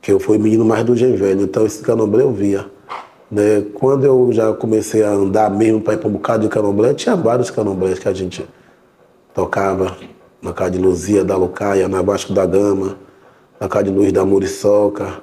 Que 0.00 0.12
eu 0.12 0.20
fui 0.20 0.38
menino 0.38 0.64
mais 0.64 0.84
do 0.84 0.94
Velho, 0.94 1.42
então 1.42 1.66
esse 1.66 1.82
candomblé 1.82 2.22
eu 2.22 2.32
via. 2.32 2.66
Né? 3.30 3.64
Quando 3.74 4.04
eu 4.04 4.30
já 4.30 4.52
comecei 4.52 5.02
a 5.02 5.10
andar 5.10 5.50
mesmo 5.50 5.80
para 5.80 5.94
ir 5.94 5.96
para 5.96 6.08
um 6.08 6.12
bocado 6.12 6.44
de 6.44 6.48
candomblé, 6.48 6.94
tinha 6.94 7.16
vários 7.16 7.50
candomblés 7.50 7.98
que 7.98 8.08
a 8.08 8.12
gente 8.12 8.46
tocava. 9.34 9.96
Na 10.40 10.52
casa 10.52 10.72
de 10.72 10.78
Luzia 10.78 11.24
da 11.24 11.36
Lucaia, 11.36 11.88
na 11.88 12.02
Vasco 12.02 12.34
da 12.34 12.44
Gama, 12.44 12.98
na 13.58 13.66
casa 13.66 13.84
de 13.84 13.90
Luiz 13.90 14.12
da 14.12 14.26
Muriçoca, 14.26 15.22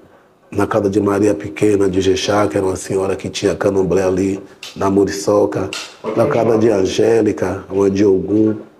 na 0.49 0.65
casa 0.65 0.89
de 0.89 0.99
Maria 0.99 1.35
Pequena 1.35 1.87
de 1.87 2.01
Jexá, 2.01 2.47
que 2.47 2.57
era 2.57 2.65
uma 2.65 2.75
senhora 2.75 3.15
que 3.15 3.29
tinha 3.29 3.55
candomblé 3.55 4.03
ali, 4.03 4.41
na 4.75 4.89
Muriçoca, 4.89 5.69
na 6.17 6.25
casa 6.25 6.57
de 6.57 6.69
Angélica, 6.71 7.63
uma 7.69 7.87
de 7.87 8.03
Ogum. 8.03 8.70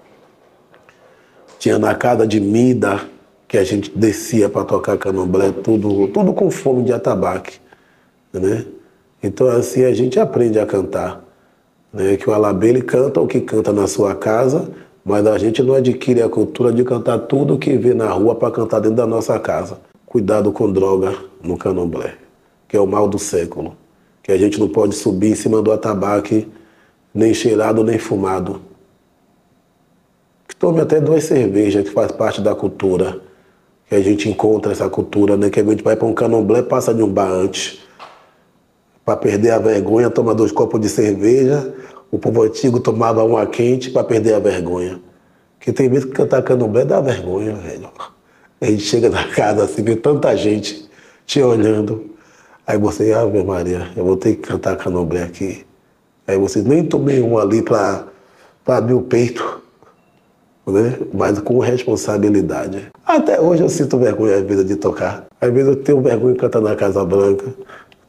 Tinha 1.62 1.78
na 1.78 1.94
casa 1.94 2.26
de 2.26 2.40
Mida, 2.40 3.02
que 3.48 3.56
a 3.56 3.64
gente 3.64 3.96
descia 3.96 4.50
para 4.50 4.66
tocar 4.66 4.98
candomblé, 4.98 5.52
tudo, 5.52 6.08
tudo 6.08 6.34
com 6.34 6.50
fome 6.50 6.82
de 6.82 6.92
atabaque. 6.92 7.60
Né? 8.34 8.66
Então 9.22 9.48
assim 9.48 9.84
a 9.84 9.94
gente 9.94 10.20
aprende 10.20 10.58
a 10.58 10.66
cantar. 10.66 11.24
Né? 11.94 12.18
Que 12.18 12.28
o 12.28 12.34
Alabê 12.34 12.70
ele 12.70 12.82
canta 12.82 13.22
o 13.22 13.28
que 13.28 13.40
canta 13.40 13.72
na 13.72 13.86
sua 13.86 14.16
casa, 14.16 14.72
mas 15.06 15.28
a 15.28 15.38
gente 15.38 15.62
não 15.62 15.76
adquire 15.76 16.24
a 16.24 16.28
cultura 16.28 16.74
de 16.74 16.84
cantar 16.84 17.20
tudo 17.20 17.60
que 17.60 17.78
vê 17.78 17.94
na 17.94 18.10
rua 18.10 18.34
para 18.34 18.50
cantar 18.50 18.80
dentro 18.80 18.98
da 18.98 19.06
nossa 19.06 19.38
casa. 19.38 19.78
Cuidado 20.08 20.52
com 20.52 20.74
droga 20.74 21.16
no 21.44 21.60
candomblé, 21.60 22.16
que 22.68 22.76
é 22.76 22.80
o 22.80 22.88
mal 22.88 23.08
do 23.08 23.20
século. 23.20 23.78
Que 24.24 24.32
a 24.32 24.38
gente 24.38 24.60
não 24.60 24.68
pode 24.68 24.96
subir 24.96 25.34
em 25.34 25.36
cima 25.36 25.62
do 25.62 25.72
atabaque, 25.72 26.48
nem 27.14 27.36
cheirado, 27.36 27.84
nem 27.84 28.00
fumado. 28.00 28.71
Tome 30.62 30.80
até 30.80 31.02
duas 31.02 31.24
cervejas, 31.24 31.84
que 31.84 31.90
faz 31.90 32.12
parte 32.12 32.40
da 32.40 32.54
cultura. 32.54 33.20
Que 33.90 33.96
a 33.96 34.00
gente 34.00 34.30
encontra 34.30 34.72
essa 34.72 34.88
cultura, 34.88 35.36
né? 35.36 35.50
Que 35.50 35.60
a 35.60 35.64
gente 35.64 35.84
vai 35.84 35.96
para 35.96 36.08
um 36.08 36.14
candomblé, 36.14 36.62
passa 36.62 36.94
de 36.94 37.02
um 37.02 37.12
bar 37.12 37.32
antes. 37.32 37.80
Para 39.04 39.18
perder 39.18 39.50
a 39.50 39.58
vergonha, 39.58 40.08
toma 40.12 40.36
dois 40.36 40.52
copos 40.52 40.80
de 40.80 40.88
cerveja. 40.88 41.74
O 42.12 42.20
povo 42.20 42.44
antigo 42.44 42.80
tomava 42.80 43.24
uma 43.24 43.44
quente 43.48 43.90
para 43.90 44.04
perder 44.04 44.36
a 44.36 44.40
vergonha. 44.40 45.02
Porque 45.58 45.74
tem 45.74 45.90
vezes 45.90 46.06
que 46.06 46.12
cantar 46.12 46.44
candomblé 46.44 46.86
dá 46.86 47.02
vergonha, 47.02 47.56
velho. 47.56 47.90
A 48.62 48.66
gente 48.68 48.84
chega 48.84 49.10
na 49.10 49.30
casa 49.30 49.64
assim, 49.64 49.82
vê 49.82 49.96
tanta 49.96 50.38
gente 50.38 50.88
te 51.26 51.42
olhando. 51.42 52.12
Aí 52.68 52.78
você, 52.78 53.12
Ave 53.14 53.44
Maria, 53.44 53.88
eu 53.98 54.06
vou 54.06 54.16
ter 54.16 54.36
que 54.36 54.44
cantar 54.44 54.78
candomblé 54.78 55.24
aqui. 55.24 55.66
Aí 56.28 56.38
você 56.38 56.62
nem 56.62 56.86
tomei 56.86 57.20
um 57.20 57.40
ali 57.40 57.64
para 57.64 58.06
abrir 58.68 58.94
o 58.94 59.02
peito, 59.02 59.51
né? 60.72 60.98
mas 61.14 61.40
com 61.40 61.60
responsabilidade. 61.60 62.88
Até 63.06 63.40
hoje 63.40 63.62
eu 63.62 63.70
sinto 63.70 63.98
vergonha 63.98 64.38
às 64.38 64.44
vezes 64.44 64.66
de 64.66 64.76
tocar. 64.76 65.26
Às 65.40 65.52
vezes 65.52 65.70
eu 65.70 65.76
tenho 65.76 66.02
vergonha 66.02 66.34
de 66.34 66.40
cantar 66.40 66.62
na 66.62 66.76
Casa 66.76 67.04
Branca, 67.04 67.46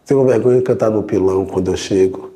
tenho 0.06 0.24
vergonha 0.24 0.58
de 0.58 0.62
cantar 0.62 0.90
no 0.90 1.02
pilão 1.02 1.44
quando 1.44 1.70
eu 1.70 1.76
chego. 1.76 2.30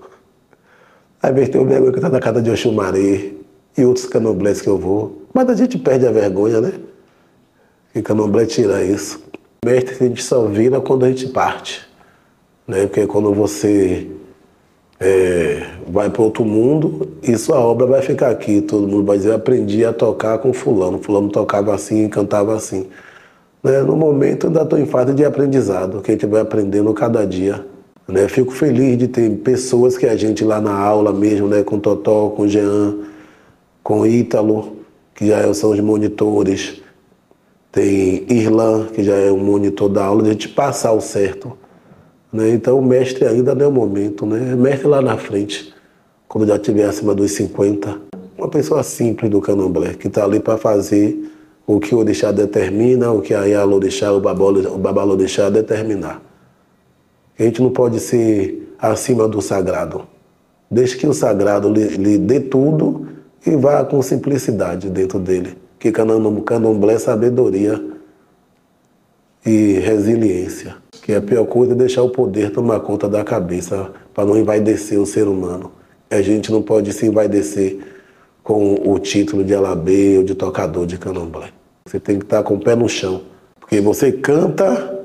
Às 1.22 1.34
vezes 1.34 1.50
tenho 1.50 1.64
vergonha 1.64 1.90
de 1.90 1.96
cantar 1.96 2.10
na 2.10 2.20
casa 2.20 2.42
de 2.42 2.50
Oxumaré 2.50 3.32
e 3.76 3.84
outros 3.84 4.06
candomblés 4.06 4.60
que 4.60 4.68
eu 4.68 4.78
vou. 4.78 5.22
Mas 5.32 5.48
a 5.48 5.54
gente 5.54 5.78
perde 5.78 6.06
a 6.06 6.10
vergonha, 6.10 6.60
né? 6.60 6.72
E 7.94 8.02
candomblé 8.02 8.46
tira 8.46 8.84
isso. 8.84 9.20
Mestre 9.64 9.94
a 9.94 10.08
gente 10.08 10.22
só 10.22 10.46
vira 10.46 10.80
quando 10.80 11.04
a 11.04 11.08
gente 11.08 11.28
parte. 11.28 11.86
Né? 12.66 12.86
Porque 12.86 13.06
quando 13.06 13.32
você 13.32 14.06
é, 14.98 15.66
vai 15.88 16.08
para 16.08 16.22
outro 16.22 16.44
mundo 16.44 17.08
e 17.22 17.36
sua 17.36 17.58
obra 17.58 17.86
vai 17.86 18.02
ficar 18.02 18.30
aqui. 18.30 18.60
Todo 18.60 18.88
mundo 18.88 19.04
vai 19.04 19.18
dizer, 19.18 19.32
aprendi 19.32 19.84
a 19.84 19.92
tocar 19.92 20.38
com 20.38 20.52
fulano. 20.52 20.98
Fulano 20.98 21.28
tocava 21.28 21.74
assim, 21.74 22.08
cantava 22.08 22.54
assim. 22.54 22.86
Né? 23.62 23.80
No 23.82 23.96
momento 23.96 24.46
ainda 24.46 24.62
estou 24.62 24.78
em 24.78 24.86
fase 24.86 25.12
de 25.14 25.24
aprendizado, 25.24 26.00
que 26.00 26.10
a 26.10 26.14
gente 26.14 26.26
vai 26.26 26.40
aprendendo 26.40 26.92
cada 26.94 27.26
dia. 27.26 27.66
Né? 28.08 28.28
Fico 28.28 28.52
feliz 28.52 28.96
de 28.96 29.08
ter 29.08 29.30
pessoas 29.38 29.98
que 29.98 30.06
a 30.06 30.16
gente 30.16 30.44
lá 30.44 30.60
na 30.60 30.74
aula 30.74 31.12
mesmo, 31.12 31.48
né? 31.48 31.62
com 31.62 31.78
Totó, 31.78 32.30
com 32.30 32.46
Jean, 32.46 32.96
com 33.82 34.06
Ítalo, 34.06 34.76
que 35.14 35.26
já 35.26 35.52
são 35.52 35.70
os 35.70 35.80
monitores. 35.80 36.80
Tem 37.70 38.24
Irlan, 38.30 38.86
que 38.86 39.02
já 39.04 39.14
é 39.14 39.30
o 39.30 39.36
monitor 39.36 39.90
da 39.90 40.04
aula, 40.06 40.22
de 40.22 40.30
a 40.30 40.32
gente 40.32 40.48
passar 40.48 40.92
o 40.92 41.00
certo. 41.00 41.58
Né? 42.32 42.50
Então 42.50 42.78
o 42.78 42.84
mestre 42.84 43.26
ainda 43.26 43.54
não 43.54 43.64
é 43.64 43.68
o 43.68 43.72
momento, 43.72 44.26
né? 44.26 44.54
Mestre 44.54 44.88
lá 44.88 45.00
na 45.00 45.16
frente, 45.16 45.72
quando 46.28 46.46
já 46.46 46.56
estiver 46.56 46.84
acima 46.84 47.14
dos 47.14 47.30
50. 47.32 48.00
Uma 48.36 48.48
pessoa 48.48 48.82
simples 48.82 49.30
do 49.30 49.40
candomblé, 49.40 49.94
que 49.94 50.08
está 50.08 50.24
ali 50.24 50.40
para 50.40 50.58
fazer 50.58 51.32
o 51.66 51.80
que 51.80 51.94
o 51.94 51.98
orixá 51.98 52.30
determina, 52.30 53.10
o 53.10 53.20
que 53.20 53.34
a 53.34 53.44
Yalorixá, 53.44 54.12
o 54.12 54.20
Babalorixá 54.20 55.50
determinar. 55.50 56.22
A 57.38 57.42
gente 57.42 57.60
não 57.62 57.70
pode 57.70 57.98
ser 58.00 58.72
acima 58.78 59.26
do 59.26 59.40
sagrado. 59.40 60.06
Deixe 60.70 60.96
que 60.96 61.06
o 61.06 61.12
sagrado 61.12 61.72
lhe, 61.72 61.88
lhe 61.96 62.18
dê 62.18 62.40
tudo 62.40 63.08
e 63.46 63.56
vá 63.56 63.84
com 63.84 64.00
simplicidade 64.02 64.90
dentro 64.90 65.18
dele. 65.18 65.56
Que 65.78 65.92
candomblé 65.92 66.94
é 66.94 66.98
sabedoria 66.98 67.82
e 69.46 69.78
resiliência. 69.78 70.74
Que 70.90 71.14
a 71.14 71.22
pior 71.22 71.46
coisa 71.46 71.72
é 71.72 71.76
deixar 71.76 72.02
o 72.02 72.10
poder 72.10 72.50
tomar 72.50 72.80
conta 72.80 73.08
da 73.08 73.22
cabeça 73.22 73.92
para 74.12 74.24
não 74.24 74.36
envaidecer 74.36 75.00
o 75.00 75.06
ser 75.06 75.28
humano. 75.28 75.70
A 76.10 76.20
gente 76.20 76.50
não 76.50 76.60
pode 76.60 76.92
se 76.92 77.06
envaidecer 77.06 77.78
com 78.42 78.74
o 78.74 78.98
título 78.98 79.44
de 79.44 79.54
alabê 79.54 80.18
ou 80.18 80.24
de 80.24 80.34
tocador 80.34 80.84
de 80.84 80.98
candomblé. 80.98 81.50
Você 81.84 82.00
tem 82.00 82.18
que 82.18 82.24
estar 82.24 82.42
com 82.42 82.54
o 82.54 82.60
pé 82.60 82.74
no 82.74 82.88
chão. 82.88 83.22
Porque 83.60 83.80
você 83.80 84.10
canta 84.10 85.04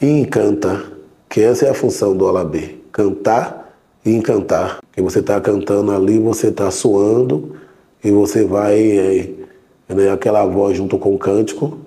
e 0.00 0.06
encanta, 0.06 0.84
que 1.28 1.40
essa 1.40 1.66
é 1.66 1.70
a 1.70 1.74
função 1.74 2.16
do 2.16 2.26
alabê. 2.26 2.76
Cantar 2.90 3.76
e 4.04 4.14
encantar. 4.14 4.78
Que 4.92 5.02
você 5.02 5.20
está 5.20 5.40
cantando 5.40 5.92
ali, 5.92 6.18
você 6.18 6.48
está 6.48 6.70
suando 6.70 7.56
e 8.02 8.10
você 8.10 8.44
vai, 8.44 8.80
é, 8.98 9.94
né, 9.94 10.10
aquela 10.10 10.44
voz 10.46 10.76
junto 10.76 10.98
com 10.98 11.14
o 11.14 11.18
cântico 11.18 11.85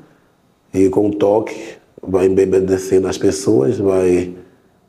e 0.74 0.90
com 0.90 1.08
o 1.08 1.16
toque, 1.16 1.78
vai 2.02 2.26
embebedecendo 2.26 3.08
as 3.08 3.18
pessoas, 3.18 3.78
vai 3.78 4.34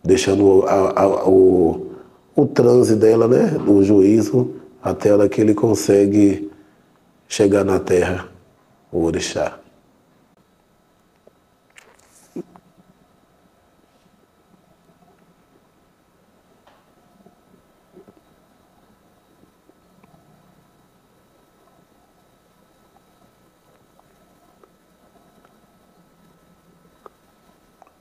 deixando 0.02 0.64
a, 0.66 1.02
a, 1.02 1.28
o, 1.28 1.86
o 2.34 2.46
transe 2.46 2.96
dela, 2.96 3.28
né, 3.28 3.56
o 3.66 3.82
juízo, 3.82 4.54
até 4.82 5.10
a 5.10 5.14
hora 5.14 5.28
que 5.28 5.40
ele 5.40 5.54
consegue 5.54 6.50
chegar 7.28 7.64
na 7.64 7.78
terra, 7.78 8.28
o 8.90 9.04
orixá. 9.04 9.58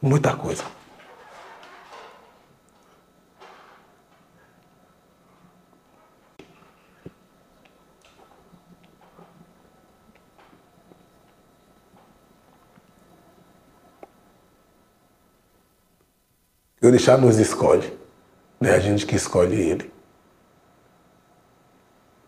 Muita 0.01 0.35
coisa. 0.35 0.63
O 16.81 16.87
Orixá 16.87 17.17
nos 17.17 17.37
escolhe, 17.37 17.93
não 18.59 18.69
é 18.69 18.75
a 18.75 18.79
gente 18.79 19.05
que 19.05 19.15
escolhe 19.15 19.55
ele. 19.55 19.91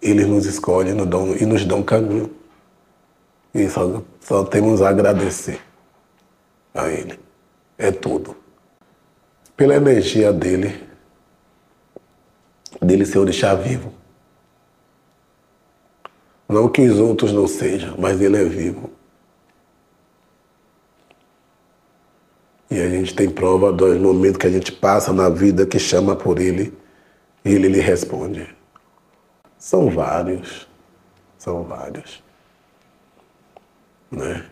Eles 0.02 0.28
nos 0.28 0.46
escolhem 0.46 0.94
nos 0.94 1.08
dão, 1.08 1.36
e 1.36 1.46
nos 1.46 1.64
dão 1.64 1.82
caminho. 1.82 2.36
E 3.54 3.70
só, 3.70 4.04
só 4.20 4.44
temos 4.44 4.82
a 4.82 4.90
agradecer 4.90 5.62
a 6.74 6.88
ele 6.90 7.31
é 7.82 7.92
tudo. 7.92 8.36
Pela 9.58 9.76
energia 9.76 10.32
dele, 10.32 10.88
dele 12.80 13.06
ser 13.06 13.18
orixá 13.18 13.56
vivo. 13.56 13.92
Não 16.48 16.70
que 16.70 16.82
os 16.82 17.00
outros 17.00 17.34
não 17.34 17.48
sejam, 17.48 17.96
mas 17.98 18.22
ele 18.22 18.38
é 18.38 18.44
vivo. 18.44 18.92
E 22.70 22.80
a 22.80 22.88
gente 22.88 23.16
tem 23.16 23.30
prova 23.30 23.74
dos 23.74 23.98
momentos 24.00 24.38
que 24.38 24.48
a 24.48 24.52
gente 24.52 24.72
passa 24.72 25.12
na 25.12 25.28
vida 25.28 25.66
que 25.66 25.80
chama 25.80 26.16
por 26.16 26.40
ele 26.40 26.74
e 27.44 27.52
ele 27.52 27.68
lhe 27.68 27.80
responde. 27.80 28.48
São 29.58 29.90
vários, 29.90 30.68
são 31.38 31.64
vários. 31.64 32.24
Né? 34.12 34.46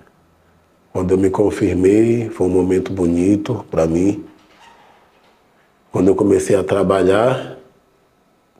Quando 1.00 1.12
eu 1.12 1.18
me 1.18 1.30
confirmei, 1.30 2.30
foi 2.30 2.46
um 2.46 2.50
momento 2.50 2.92
bonito 2.92 3.66
para 3.72 3.88
mim. 3.88 4.26
Quando 5.94 6.10
eu 6.10 6.14
comecei 6.14 6.58
a 6.58 6.62
trabalhar, 6.62 7.58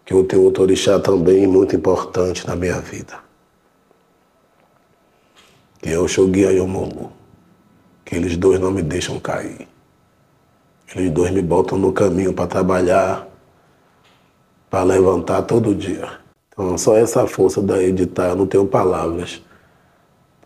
que 0.06 0.14
eu 0.14 0.24
tenho 0.24 0.44
outro 0.44 0.64
orixá 0.64 0.98
também 1.02 1.46
muito 1.46 1.76
importante 1.76 2.48
na 2.48 2.56
minha 2.56 2.80
vida. 2.80 3.20
Que 5.82 5.90
é 5.90 6.00
o 6.00 6.08
Shoghi 6.08 6.46
Ayomolu. 6.46 7.12
Que 8.06 8.16
eles 8.16 8.38
dois 8.38 8.58
não 8.58 8.72
me 8.72 8.84
deixam 8.84 9.20
cair. 9.20 9.68
Eles 10.96 11.12
dois 11.12 11.32
me 11.32 11.42
botam 11.42 11.78
no 11.78 11.92
caminho 11.92 12.32
para 12.32 12.48
trabalhar, 12.48 13.28
para 14.70 14.84
levantar 14.84 15.42
todo 15.42 15.76
dia. 15.76 16.10
Então, 16.48 16.78
só 16.78 16.96
essa 16.96 17.28
força 17.28 17.62
da 17.62 17.84
editar, 17.84 18.30
eu 18.30 18.38
não 18.38 18.48
tenho 18.48 18.66
palavras 18.66 19.42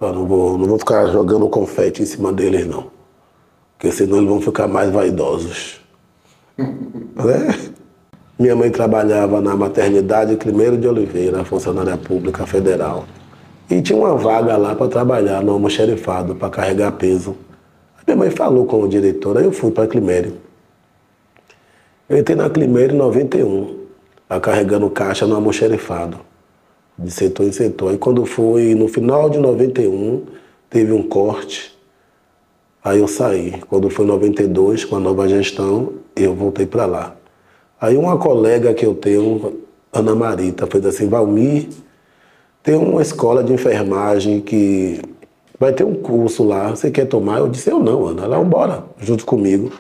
eu 0.08 0.14
não 0.14 0.26
vou, 0.26 0.58
não 0.58 0.66
vou 0.66 0.80
ficar 0.80 1.08
jogando 1.08 1.48
confete 1.50 2.02
em 2.02 2.06
cima 2.06 2.32
deles, 2.32 2.68
não. 2.68 2.92
Porque 3.78 3.92
senão 3.92 4.18
eles 4.18 4.30
vão 4.30 4.42
ficar 4.42 4.68
mais 4.68 4.92
vaidosos. 4.92 5.82
é? 6.58 7.74
Minha 8.38 8.56
mãe 8.56 8.70
trabalhava 8.72 9.42
na 9.42 9.56
maternidade 9.56 10.36
Climeiro 10.38 10.78
de 10.78 10.88
Oliveira, 10.88 11.46
funcionária 11.46 11.96
pública 11.96 12.46
federal. 12.46 13.06
E 13.70 13.82
tinha 13.82 13.98
uma 13.98 14.16
vaga 14.16 14.58
lá 14.58 14.76
para 14.76 14.88
trabalhar 14.88 15.42
no 15.44 15.54
almoxerifado, 15.54 16.36
para 16.36 16.50
carregar 16.50 16.92
peso. 16.94 17.36
A 17.98 18.02
minha 18.06 18.18
mãe 18.18 18.30
falou 18.30 18.66
com 18.66 18.82
o 18.82 18.88
diretor, 18.88 19.38
aí 19.38 19.46
eu 19.46 19.52
fui 19.52 19.72
para 19.72 19.88
Climério. 19.88 20.34
Eu 22.10 22.18
entrei 22.18 22.36
na 22.36 22.50
Climeira 22.50 22.94
em 22.94 22.98
91, 22.98 23.80
carregando 24.42 24.90
caixa 24.90 25.26
no 25.26 25.36
almoxerifado, 25.36 26.20
de 26.98 27.12
setor 27.12 27.46
em 27.46 27.52
setor. 27.52 27.92
Aí 27.92 27.98
quando 27.98 28.26
foi 28.26 28.76
no 28.76 28.88
final 28.88 29.30
de 29.30 29.40
91, 29.40 30.24
teve 30.70 30.92
um 30.92 31.04
corte, 31.04 31.78
aí 32.84 33.00
eu 33.00 33.08
saí. 33.08 33.62
Quando 33.70 33.90
foi 33.90 34.06
92, 34.06 34.86
com 34.86 34.96
a 34.96 35.00
nova 35.00 35.28
gestão, 35.28 35.94
eu 36.16 36.34
voltei 36.34 36.66
para 36.66 36.86
lá. 36.86 37.16
Aí 37.80 37.98
uma 37.98 38.18
colega 38.18 38.74
que 38.74 38.86
eu 38.86 38.96
tenho, 38.96 39.62
Ana 39.92 40.16
Marita, 40.16 40.68
fez 40.68 40.86
assim, 40.86 41.10
Valmir, 41.10 41.68
tem 42.62 42.76
uma 42.76 43.02
escola 43.02 43.44
de 43.44 43.52
enfermagem 43.52 44.40
que 44.40 45.02
vai 45.60 45.74
ter 45.74 45.84
um 45.84 45.96
curso 45.96 46.44
lá, 46.44 46.70
você 46.70 46.90
quer 46.90 47.06
tomar? 47.06 47.40
Eu 47.40 47.50
disse, 47.50 47.70
eu 47.70 47.80
não, 47.80 48.08
Ana, 48.08 48.24
ela, 48.24 48.42
bora, 48.44 48.86
junto 49.00 49.26
comigo. 49.26 49.72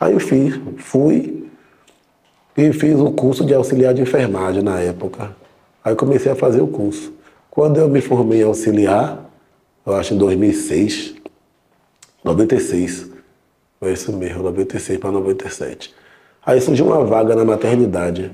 Aí 0.00 0.14
eu 0.14 0.20
fiz, 0.20 0.58
fui 0.78 1.46
e 2.56 2.72
fiz 2.72 2.98
o 2.98 3.10
curso 3.12 3.44
de 3.44 3.54
auxiliar 3.54 3.94
de 3.94 4.02
enfermagem 4.02 4.62
na 4.62 4.80
época. 4.80 5.34
Aí 5.84 5.94
comecei 5.94 6.30
a 6.30 6.36
fazer 6.36 6.60
o 6.60 6.66
curso. 6.66 7.12
Quando 7.50 7.78
eu 7.78 7.88
me 7.88 8.00
formei 8.00 8.42
auxiliar, 8.42 9.30
eu 9.84 9.94
acho 9.94 10.14
em 10.14 10.18
2006, 10.18 11.14
96, 12.24 13.10
foi 13.80 13.92
isso 13.92 14.12
mesmo, 14.12 14.42
96 14.44 14.98
para 14.98 15.10
97. 15.10 15.92
Aí 16.46 16.60
surgiu 16.60 16.86
uma 16.86 17.04
vaga 17.04 17.34
na 17.34 17.44
maternidade. 17.44 18.30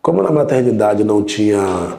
Como 0.00 0.22
na 0.22 0.30
maternidade 0.30 1.02
não 1.02 1.22
tinha 1.22 1.98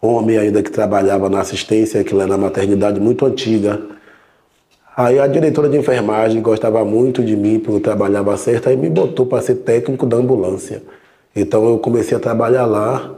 homem 0.00 0.38
ainda 0.38 0.62
que 0.62 0.70
trabalhava 0.70 1.28
na 1.28 1.40
assistência, 1.40 2.00
aquilo 2.00 2.20
era 2.20 2.30
na 2.30 2.38
maternidade 2.38 3.00
muito 3.00 3.24
antiga. 3.24 3.80
Aí 4.96 5.18
a 5.18 5.26
diretora 5.26 5.68
de 5.68 5.78
enfermagem 5.78 6.42
gostava 6.42 6.84
muito 6.84 7.22
de 7.22 7.36
mim, 7.36 7.58
porque 7.60 7.76
eu 7.76 7.80
trabalhava 7.80 8.36
certo, 8.36 8.68
aí 8.68 8.76
me 8.76 8.90
botou 8.90 9.26
para 9.26 9.40
ser 9.40 9.56
técnico 9.56 10.04
da 10.04 10.16
ambulância. 10.16 10.82
Então 11.34 11.68
eu 11.68 11.78
comecei 11.78 12.16
a 12.16 12.20
trabalhar 12.20 12.66
lá, 12.66 13.17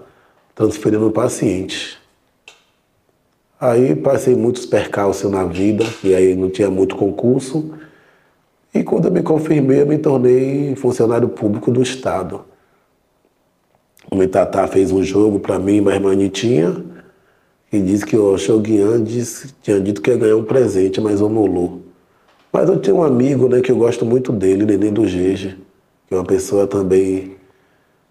transferindo 0.54 1.10
pacientes. 1.10 1.98
Aí 3.60 3.94
passei 3.94 4.34
muitos 4.34 4.64
percalços 4.64 5.30
na 5.30 5.44
vida, 5.44 5.84
e 6.02 6.14
aí 6.14 6.34
não 6.34 6.48
tinha 6.48 6.70
muito 6.70 6.96
concurso. 6.96 7.74
E 8.72 8.82
quando 8.82 9.06
eu 9.06 9.12
me 9.12 9.22
confirmei, 9.22 9.82
eu 9.82 9.86
me 9.86 9.98
tornei 9.98 10.74
funcionário 10.76 11.28
público 11.28 11.70
do 11.70 11.82
Estado. 11.82 12.44
O 14.10 14.16
Mitatá 14.16 14.66
fez 14.66 14.90
um 14.90 15.02
jogo 15.02 15.38
para 15.38 15.58
mim, 15.58 15.80
minha 15.80 15.94
irmã 15.94 16.14
Nitinha, 16.14 16.84
e 17.72 17.80
disse 17.80 18.06
que 18.06 18.16
o 18.16 18.36
Shoguian 18.38 19.04
tinha 19.62 19.80
dito 19.80 20.00
que 20.00 20.10
ia 20.10 20.16
ganhar 20.16 20.36
um 20.36 20.44
presente, 20.44 21.00
mas 21.00 21.20
homolou. 21.20 21.82
Mas 22.52 22.68
eu 22.68 22.78
tenho 22.80 22.96
um 22.96 23.02
amigo 23.04 23.48
né, 23.48 23.60
que 23.60 23.70
eu 23.70 23.76
gosto 23.76 24.04
muito 24.04 24.32
dele, 24.32 24.64
Neném 24.64 24.92
do 24.92 25.06
Gege, 25.06 25.56
que 26.08 26.14
é 26.14 26.16
uma 26.16 26.24
pessoa 26.24 26.66
também 26.66 27.36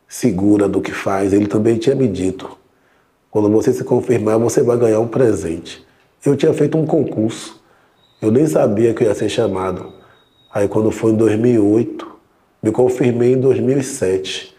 segura 0.10 0.67
do 0.67 0.82
que 0.82 0.91
faz. 0.91 1.32
Ele 1.32 1.45
também 1.45 1.78
tinha 1.78 1.95
me 1.95 2.08
dito, 2.08 2.58
quando 3.30 3.48
você 3.50 3.72
se 3.72 3.84
confirmar, 3.84 4.39
você 4.39 4.63
vai 4.63 4.76
ganhar 4.76 5.00
um 5.00 5.08
presente. 5.08 5.86
Eu 6.26 6.36
tinha 6.36 6.52
feito 6.52 6.78
um 6.78 6.86
concurso, 6.86 7.62
eu 8.19 8.32
nem 8.32 8.48
sabia 8.48 8.93
que 8.93 9.04
eu 9.04 9.08
ia 9.08 9.15
ser 9.15 9.30
chamado. 9.30 9.93
Aí 10.52 10.67
quando 10.67 10.89
foi 10.89 11.12
em 11.12 11.15
2008, 11.15 12.08
me 12.62 12.72
confirmei 12.72 13.34
em 13.34 13.39
2007. 13.39 14.56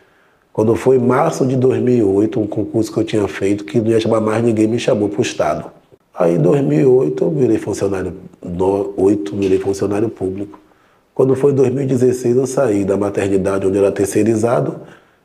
Quando 0.53 0.75
foi 0.77 0.97
em 0.97 1.01
março 1.01 1.45
de 1.45 1.57
2008, 1.57 2.41
um 2.41 2.47
concurso 2.47 2.93
que 2.93 2.99
eu 3.01 3.05
tinha 3.05 3.29
feito, 3.29 3.65
que 3.65 3.81
não 3.81 3.91
ia 3.91 4.01
chamar 4.01 4.21
mais 4.21 4.43
ninguém, 4.43 4.69
me 4.69 4.79
chamou 4.79 5.09
para 5.09 5.19
o 5.19 5.23
Estado. 5.23 5.71
Aí 6.15 6.37
em 6.37 6.39
2008 6.39 7.25
eu 7.25 7.31
virei 7.31 7.59
funcionário, 7.59 8.15
2008 8.43 9.37
virei 9.37 9.59
funcionário 9.59 10.09
público. 10.09 10.59
Quando 11.15 11.35
foi 11.35 11.53
em 11.53 11.55
2016 11.57 12.37
eu 12.37 12.47
saí 12.47 12.85
da 12.85 12.97
maternidade 12.97 13.67
onde 13.67 13.79
era 13.79 13.93
terceirizado 13.93 14.81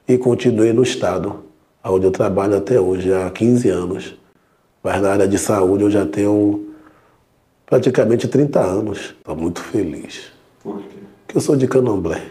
e 0.08 0.18
continuei 0.18 0.72
no 0.72 0.84
Estado, 0.84 1.44
onde 1.84 2.06
eu 2.06 2.12
trabalho 2.12 2.58
até 2.58 2.80
hoje, 2.80 3.14
há 3.14 3.30
15 3.30 3.70
anos. 3.70 4.16
Mas 4.84 5.02
na 5.02 5.12
área 5.12 5.28
de 5.28 5.38
saúde 5.38 5.84
eu 5.84 5.90
já 5.90 6.06
tenho 6.06 6.74
praticamente 7.66 8.28
30 8.28 8.60
anos. 8.60 9.16
Estou 9.18 9.36
muito 9.36 9.62
feliz. 9.62 10.32
Por 10.62 10.80
quê? 10.82 11.00
Porque 11.26 11.38
eu 11.38 11.42
sou 11.42 11.56
de 11.56 11.68
Candomblé. 11.68 12.22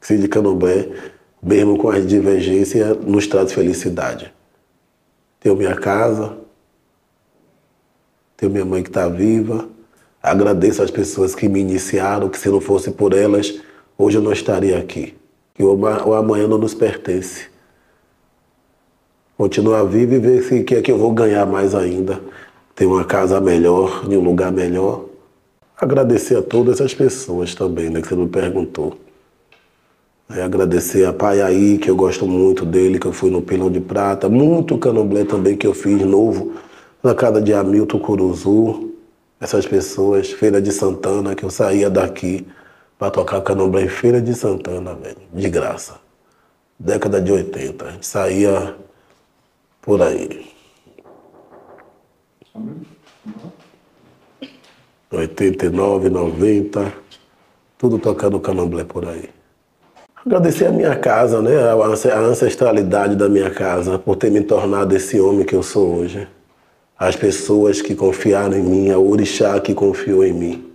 Ser 0.00 0.18
de 0.18 0.28
Candomblé, 0.28 0.90
mesmo 1.42 1.78
com 1.78 1.88
as 1.88 2.06
divergências, 2.06 2.98
nos 2.98 3.26
traz 3.26 3.52
felicidade. 3.52 4.32
Tenho 5.40 5.56
minha 5.56 5.74
casa, 5.74 6.36
tenho 8.36 8.52
minha 8.52 8.64
mãe 8.64 8.82
que 8.82 8.90
está 8.90 9.08
viva. 9.08 9.68
Agradeço 10.22 10.82
às 10.82 10.90
pessoas 10.90 11.34
que 11.34 11.48
me 11.48 11.60
iniciaram, 11.60 12.28
que 12.28 12.38
se 12.38 12.48
não 12.48 12.60
fosse 12.60 12.90
por 12.90 13.12
elas, 13.14 13.60
hoje 13.96 14.18
eu 14.18 14.22
não 14.22 14.32
estaria 14.32 14.78
aqui. 14.78 15.14
Que 15.54 15.62
o 15.62 16.14
amanhã 16.14 16.48
não 16.48 16.58
nos 16.58 16.74
pertence. 16.74 17.46
Continuar 19.36 19.84
vivo 19.84 20.14
e 20.14 20.18
ver 20.18 20.42
se 20.42 20.62
que 20.62 20.76
é 20.76 20.82
que 20.82 20.90
eu 20.90 20.98
vou 20.98 21.12
ganhar 21.12 21.46
mais 21.46 21.74
ainda. 21.74 22.20
Ter 22.74 22.86
uma 22.86 23.04
casa 23.04 23.40
melhor, 23.40 24.06
em 24.10 24.16
um 24.16 24.22
lugar 24.22 24.50
melhor 24.50 25.12
agradecer 25.82 26.36
a 26.36 26.42
todas 26.42 26.74
essas 26.74 26.94
pessoas 26.94 27.56
também, 27.56 27.90
né, 27.90 28.00
que 28.00 28.06
você 28.06 28.14
me 28.14 28.28
perguntou. 28.28 28.96
É, 30.30 30.40
agradecer 30.40 31.04
a 31.04 31.12
Pai 31.12 31.42
aí, 31.42 31.76
que 31.76 31.90
eu 31.90 31.96
gosto 31.96 32.24
muito 32.24 32.64
dele, 32.64 33.00
que 33.00 33.06
eu 33.06 33.12
fui 33.12 33.30
no 33.30 33.42
Pilão 33.42 33.68
de 33.68 33.80
Prata, 33.80 34.28
muito 34.28 34.78
candomblé 34.78 35.24
também 35.24 35.56
que 35.56 35.66
eu 35.66 35.74
fiz 35.74 36.00
novo, 36.02 36.52
na 37.02 37.16
casa 37.16 37.42
de 37.42 37.52
Hamilton 37.52 37.98
Curuzu, 37.98 38.92
essas 39.40 39.66
pessoas, 39.66 40.30
Feira 40.30 40.62
de 40.62 40.70
Santana, 40.70 41.34
que 41.34 41.44
eu 41.44 41.50
saía 41.50 41.90
daqui 41.90 42.46
para 43.02 43.10
tocar 43.10 43.40
candomblé 43.40 43.82
em 43.82 43.88
Feira 43.88 44.22
de 44.22 44.32
Santana, 44.32 44.94
velho, 44.94 45.16
de 45.32 45.50
graça. 45.50 45.96
Década 46.78 47.20
de 47.20 47.32
80, 47.32 47.84
a 47.84 47.90
gente 47.90 48.06
saía 48.06 48.76
por 49.80 50.00
aí. 50.00 50.46
89, 55.10 56.10
90, 56.10 56.92
tudo 57.76 57.98
tocando 57.98 58.38
candomblé 58.38 58.84
por 58.84 59.08
aí. 59.08 59.28
Agradecer 60.24 60.66
a 60.66 60.70
minha 60.70 60.94
casa, 60.94 61.42
né? 61.42 61.56
a 61.60 62.18
ancestralidade 62.20 63.16
da 63.16 63.28
minha 63.28 63.50
casa, 63.50 63.98
por 63.98 64.14
ter 64.14 64.30
me 64.30 64.42
tornado 64.42 64.94
esse 64.94 65.20
homem 65.20 65.44
que 65.44 65.56
eu 65.56 65.64
sou 65.64 65.96
hoje. 65.96 66.28
As 66.96 67.16
pessoas 67.16 67.82
que 67.82 67.96
confiaram 67.96 68.56
em 68.56 68.62
mim, 68.62 68.90
a 68.92 68.98
orixá 69.00 69.58
que 69.58 69.74
confiou 69.74 70.24
em 70.24 70.32
mim. 70.32 70.72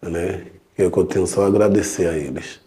Né? 0.00 0.55
Eu 0.76 0.90
tenho 1.06 1.26
só 1.26 1.44
a 1.44 1.46
agradecer 1.46 2.08
a 2.08 2.16
eles. 2.16 2.60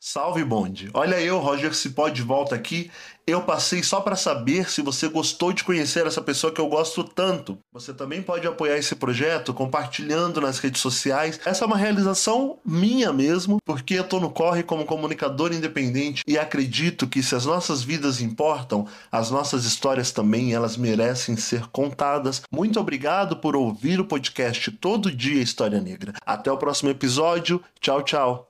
Salve 0.00 0.42
bonde! 0.42 0.90
Olha 0.94 1.20
eu, 1.20 1.38
Roger 1.38 1.74
Cipó, 1.74 2.08
de 2.08 2.22
volta 2.22 2.54
aqui 2.54 2.90
eu 3.28 3.42
passei 3.42 3.82
só 3.82 4.00
para 4.00 4.16
saber 4.16 4.70
se 4.70 4.80
você 4.80 5.08
gostou 5.08 5.52
de 5.52 5.62
conhecer 5.62 6.06
essa 6.06 6.22
pessoa 6.22 6.52
que 6.52 6.60
eu 6.60 6.68
gosto 6.68 7.04
tanto. 7.04 7.58
Você 7.72 7.92
também 7.92 8.22
pode 8.22 8.46
apoiar 8.46 8.78
esse 8.78 8.94
projeto 8.94 9.52
compartilhando 9.52 10.40
nas 10.40 10.58
redes 10.58 10.80
sociais. 10.80 11.38
Essa 11.44 11.64
é 11.64 11.66
uma 11.66 11.76
realização 11.76 12.58
minha 12.64 13.12
mesmo, 13.12 13.58
porque 13.64 13.94
eu 13.94 14.04
tô 14.04 14.18
no 14.18 14.30
corre 14.30 14.62
como 14.62 14.84
comunicador 14.84 15.52
independente 15.52 16.22
e 16.26 16.38
acredito 16.38 17.06
que 17.06 17.22
se 17.22 17.34
as 17.34 17.44
nossas 17.44 17.82
vidas 17.82 18.20
importam, 18.20 18.86
as 19.12 19.30
nossas 19.30 19.64
histórias 19.64 20.10
também, 20.10 20.54
elas 20.54 20.76
merecem 20.76 21.36
ser 21.36 21.66
contadas. 21.68 22.42
Muito 22.50 22.80
obrigado 22.80 23.36
por 23.36 23.54
ouvir 23.54 24.00
o 24.00 24.04
podcast 24.04 24.70
Todo 24.72 25.14
Dia 25.14 25.42
História 25.42 25.80
Negra. 25.80 26.14
Até 26.24 26.50
o 26.50 26.56
próximo 26.56 26.90
episódio. 26.90 27.62
Tchau, 27.80 28.02
tchau. 28.02 28.48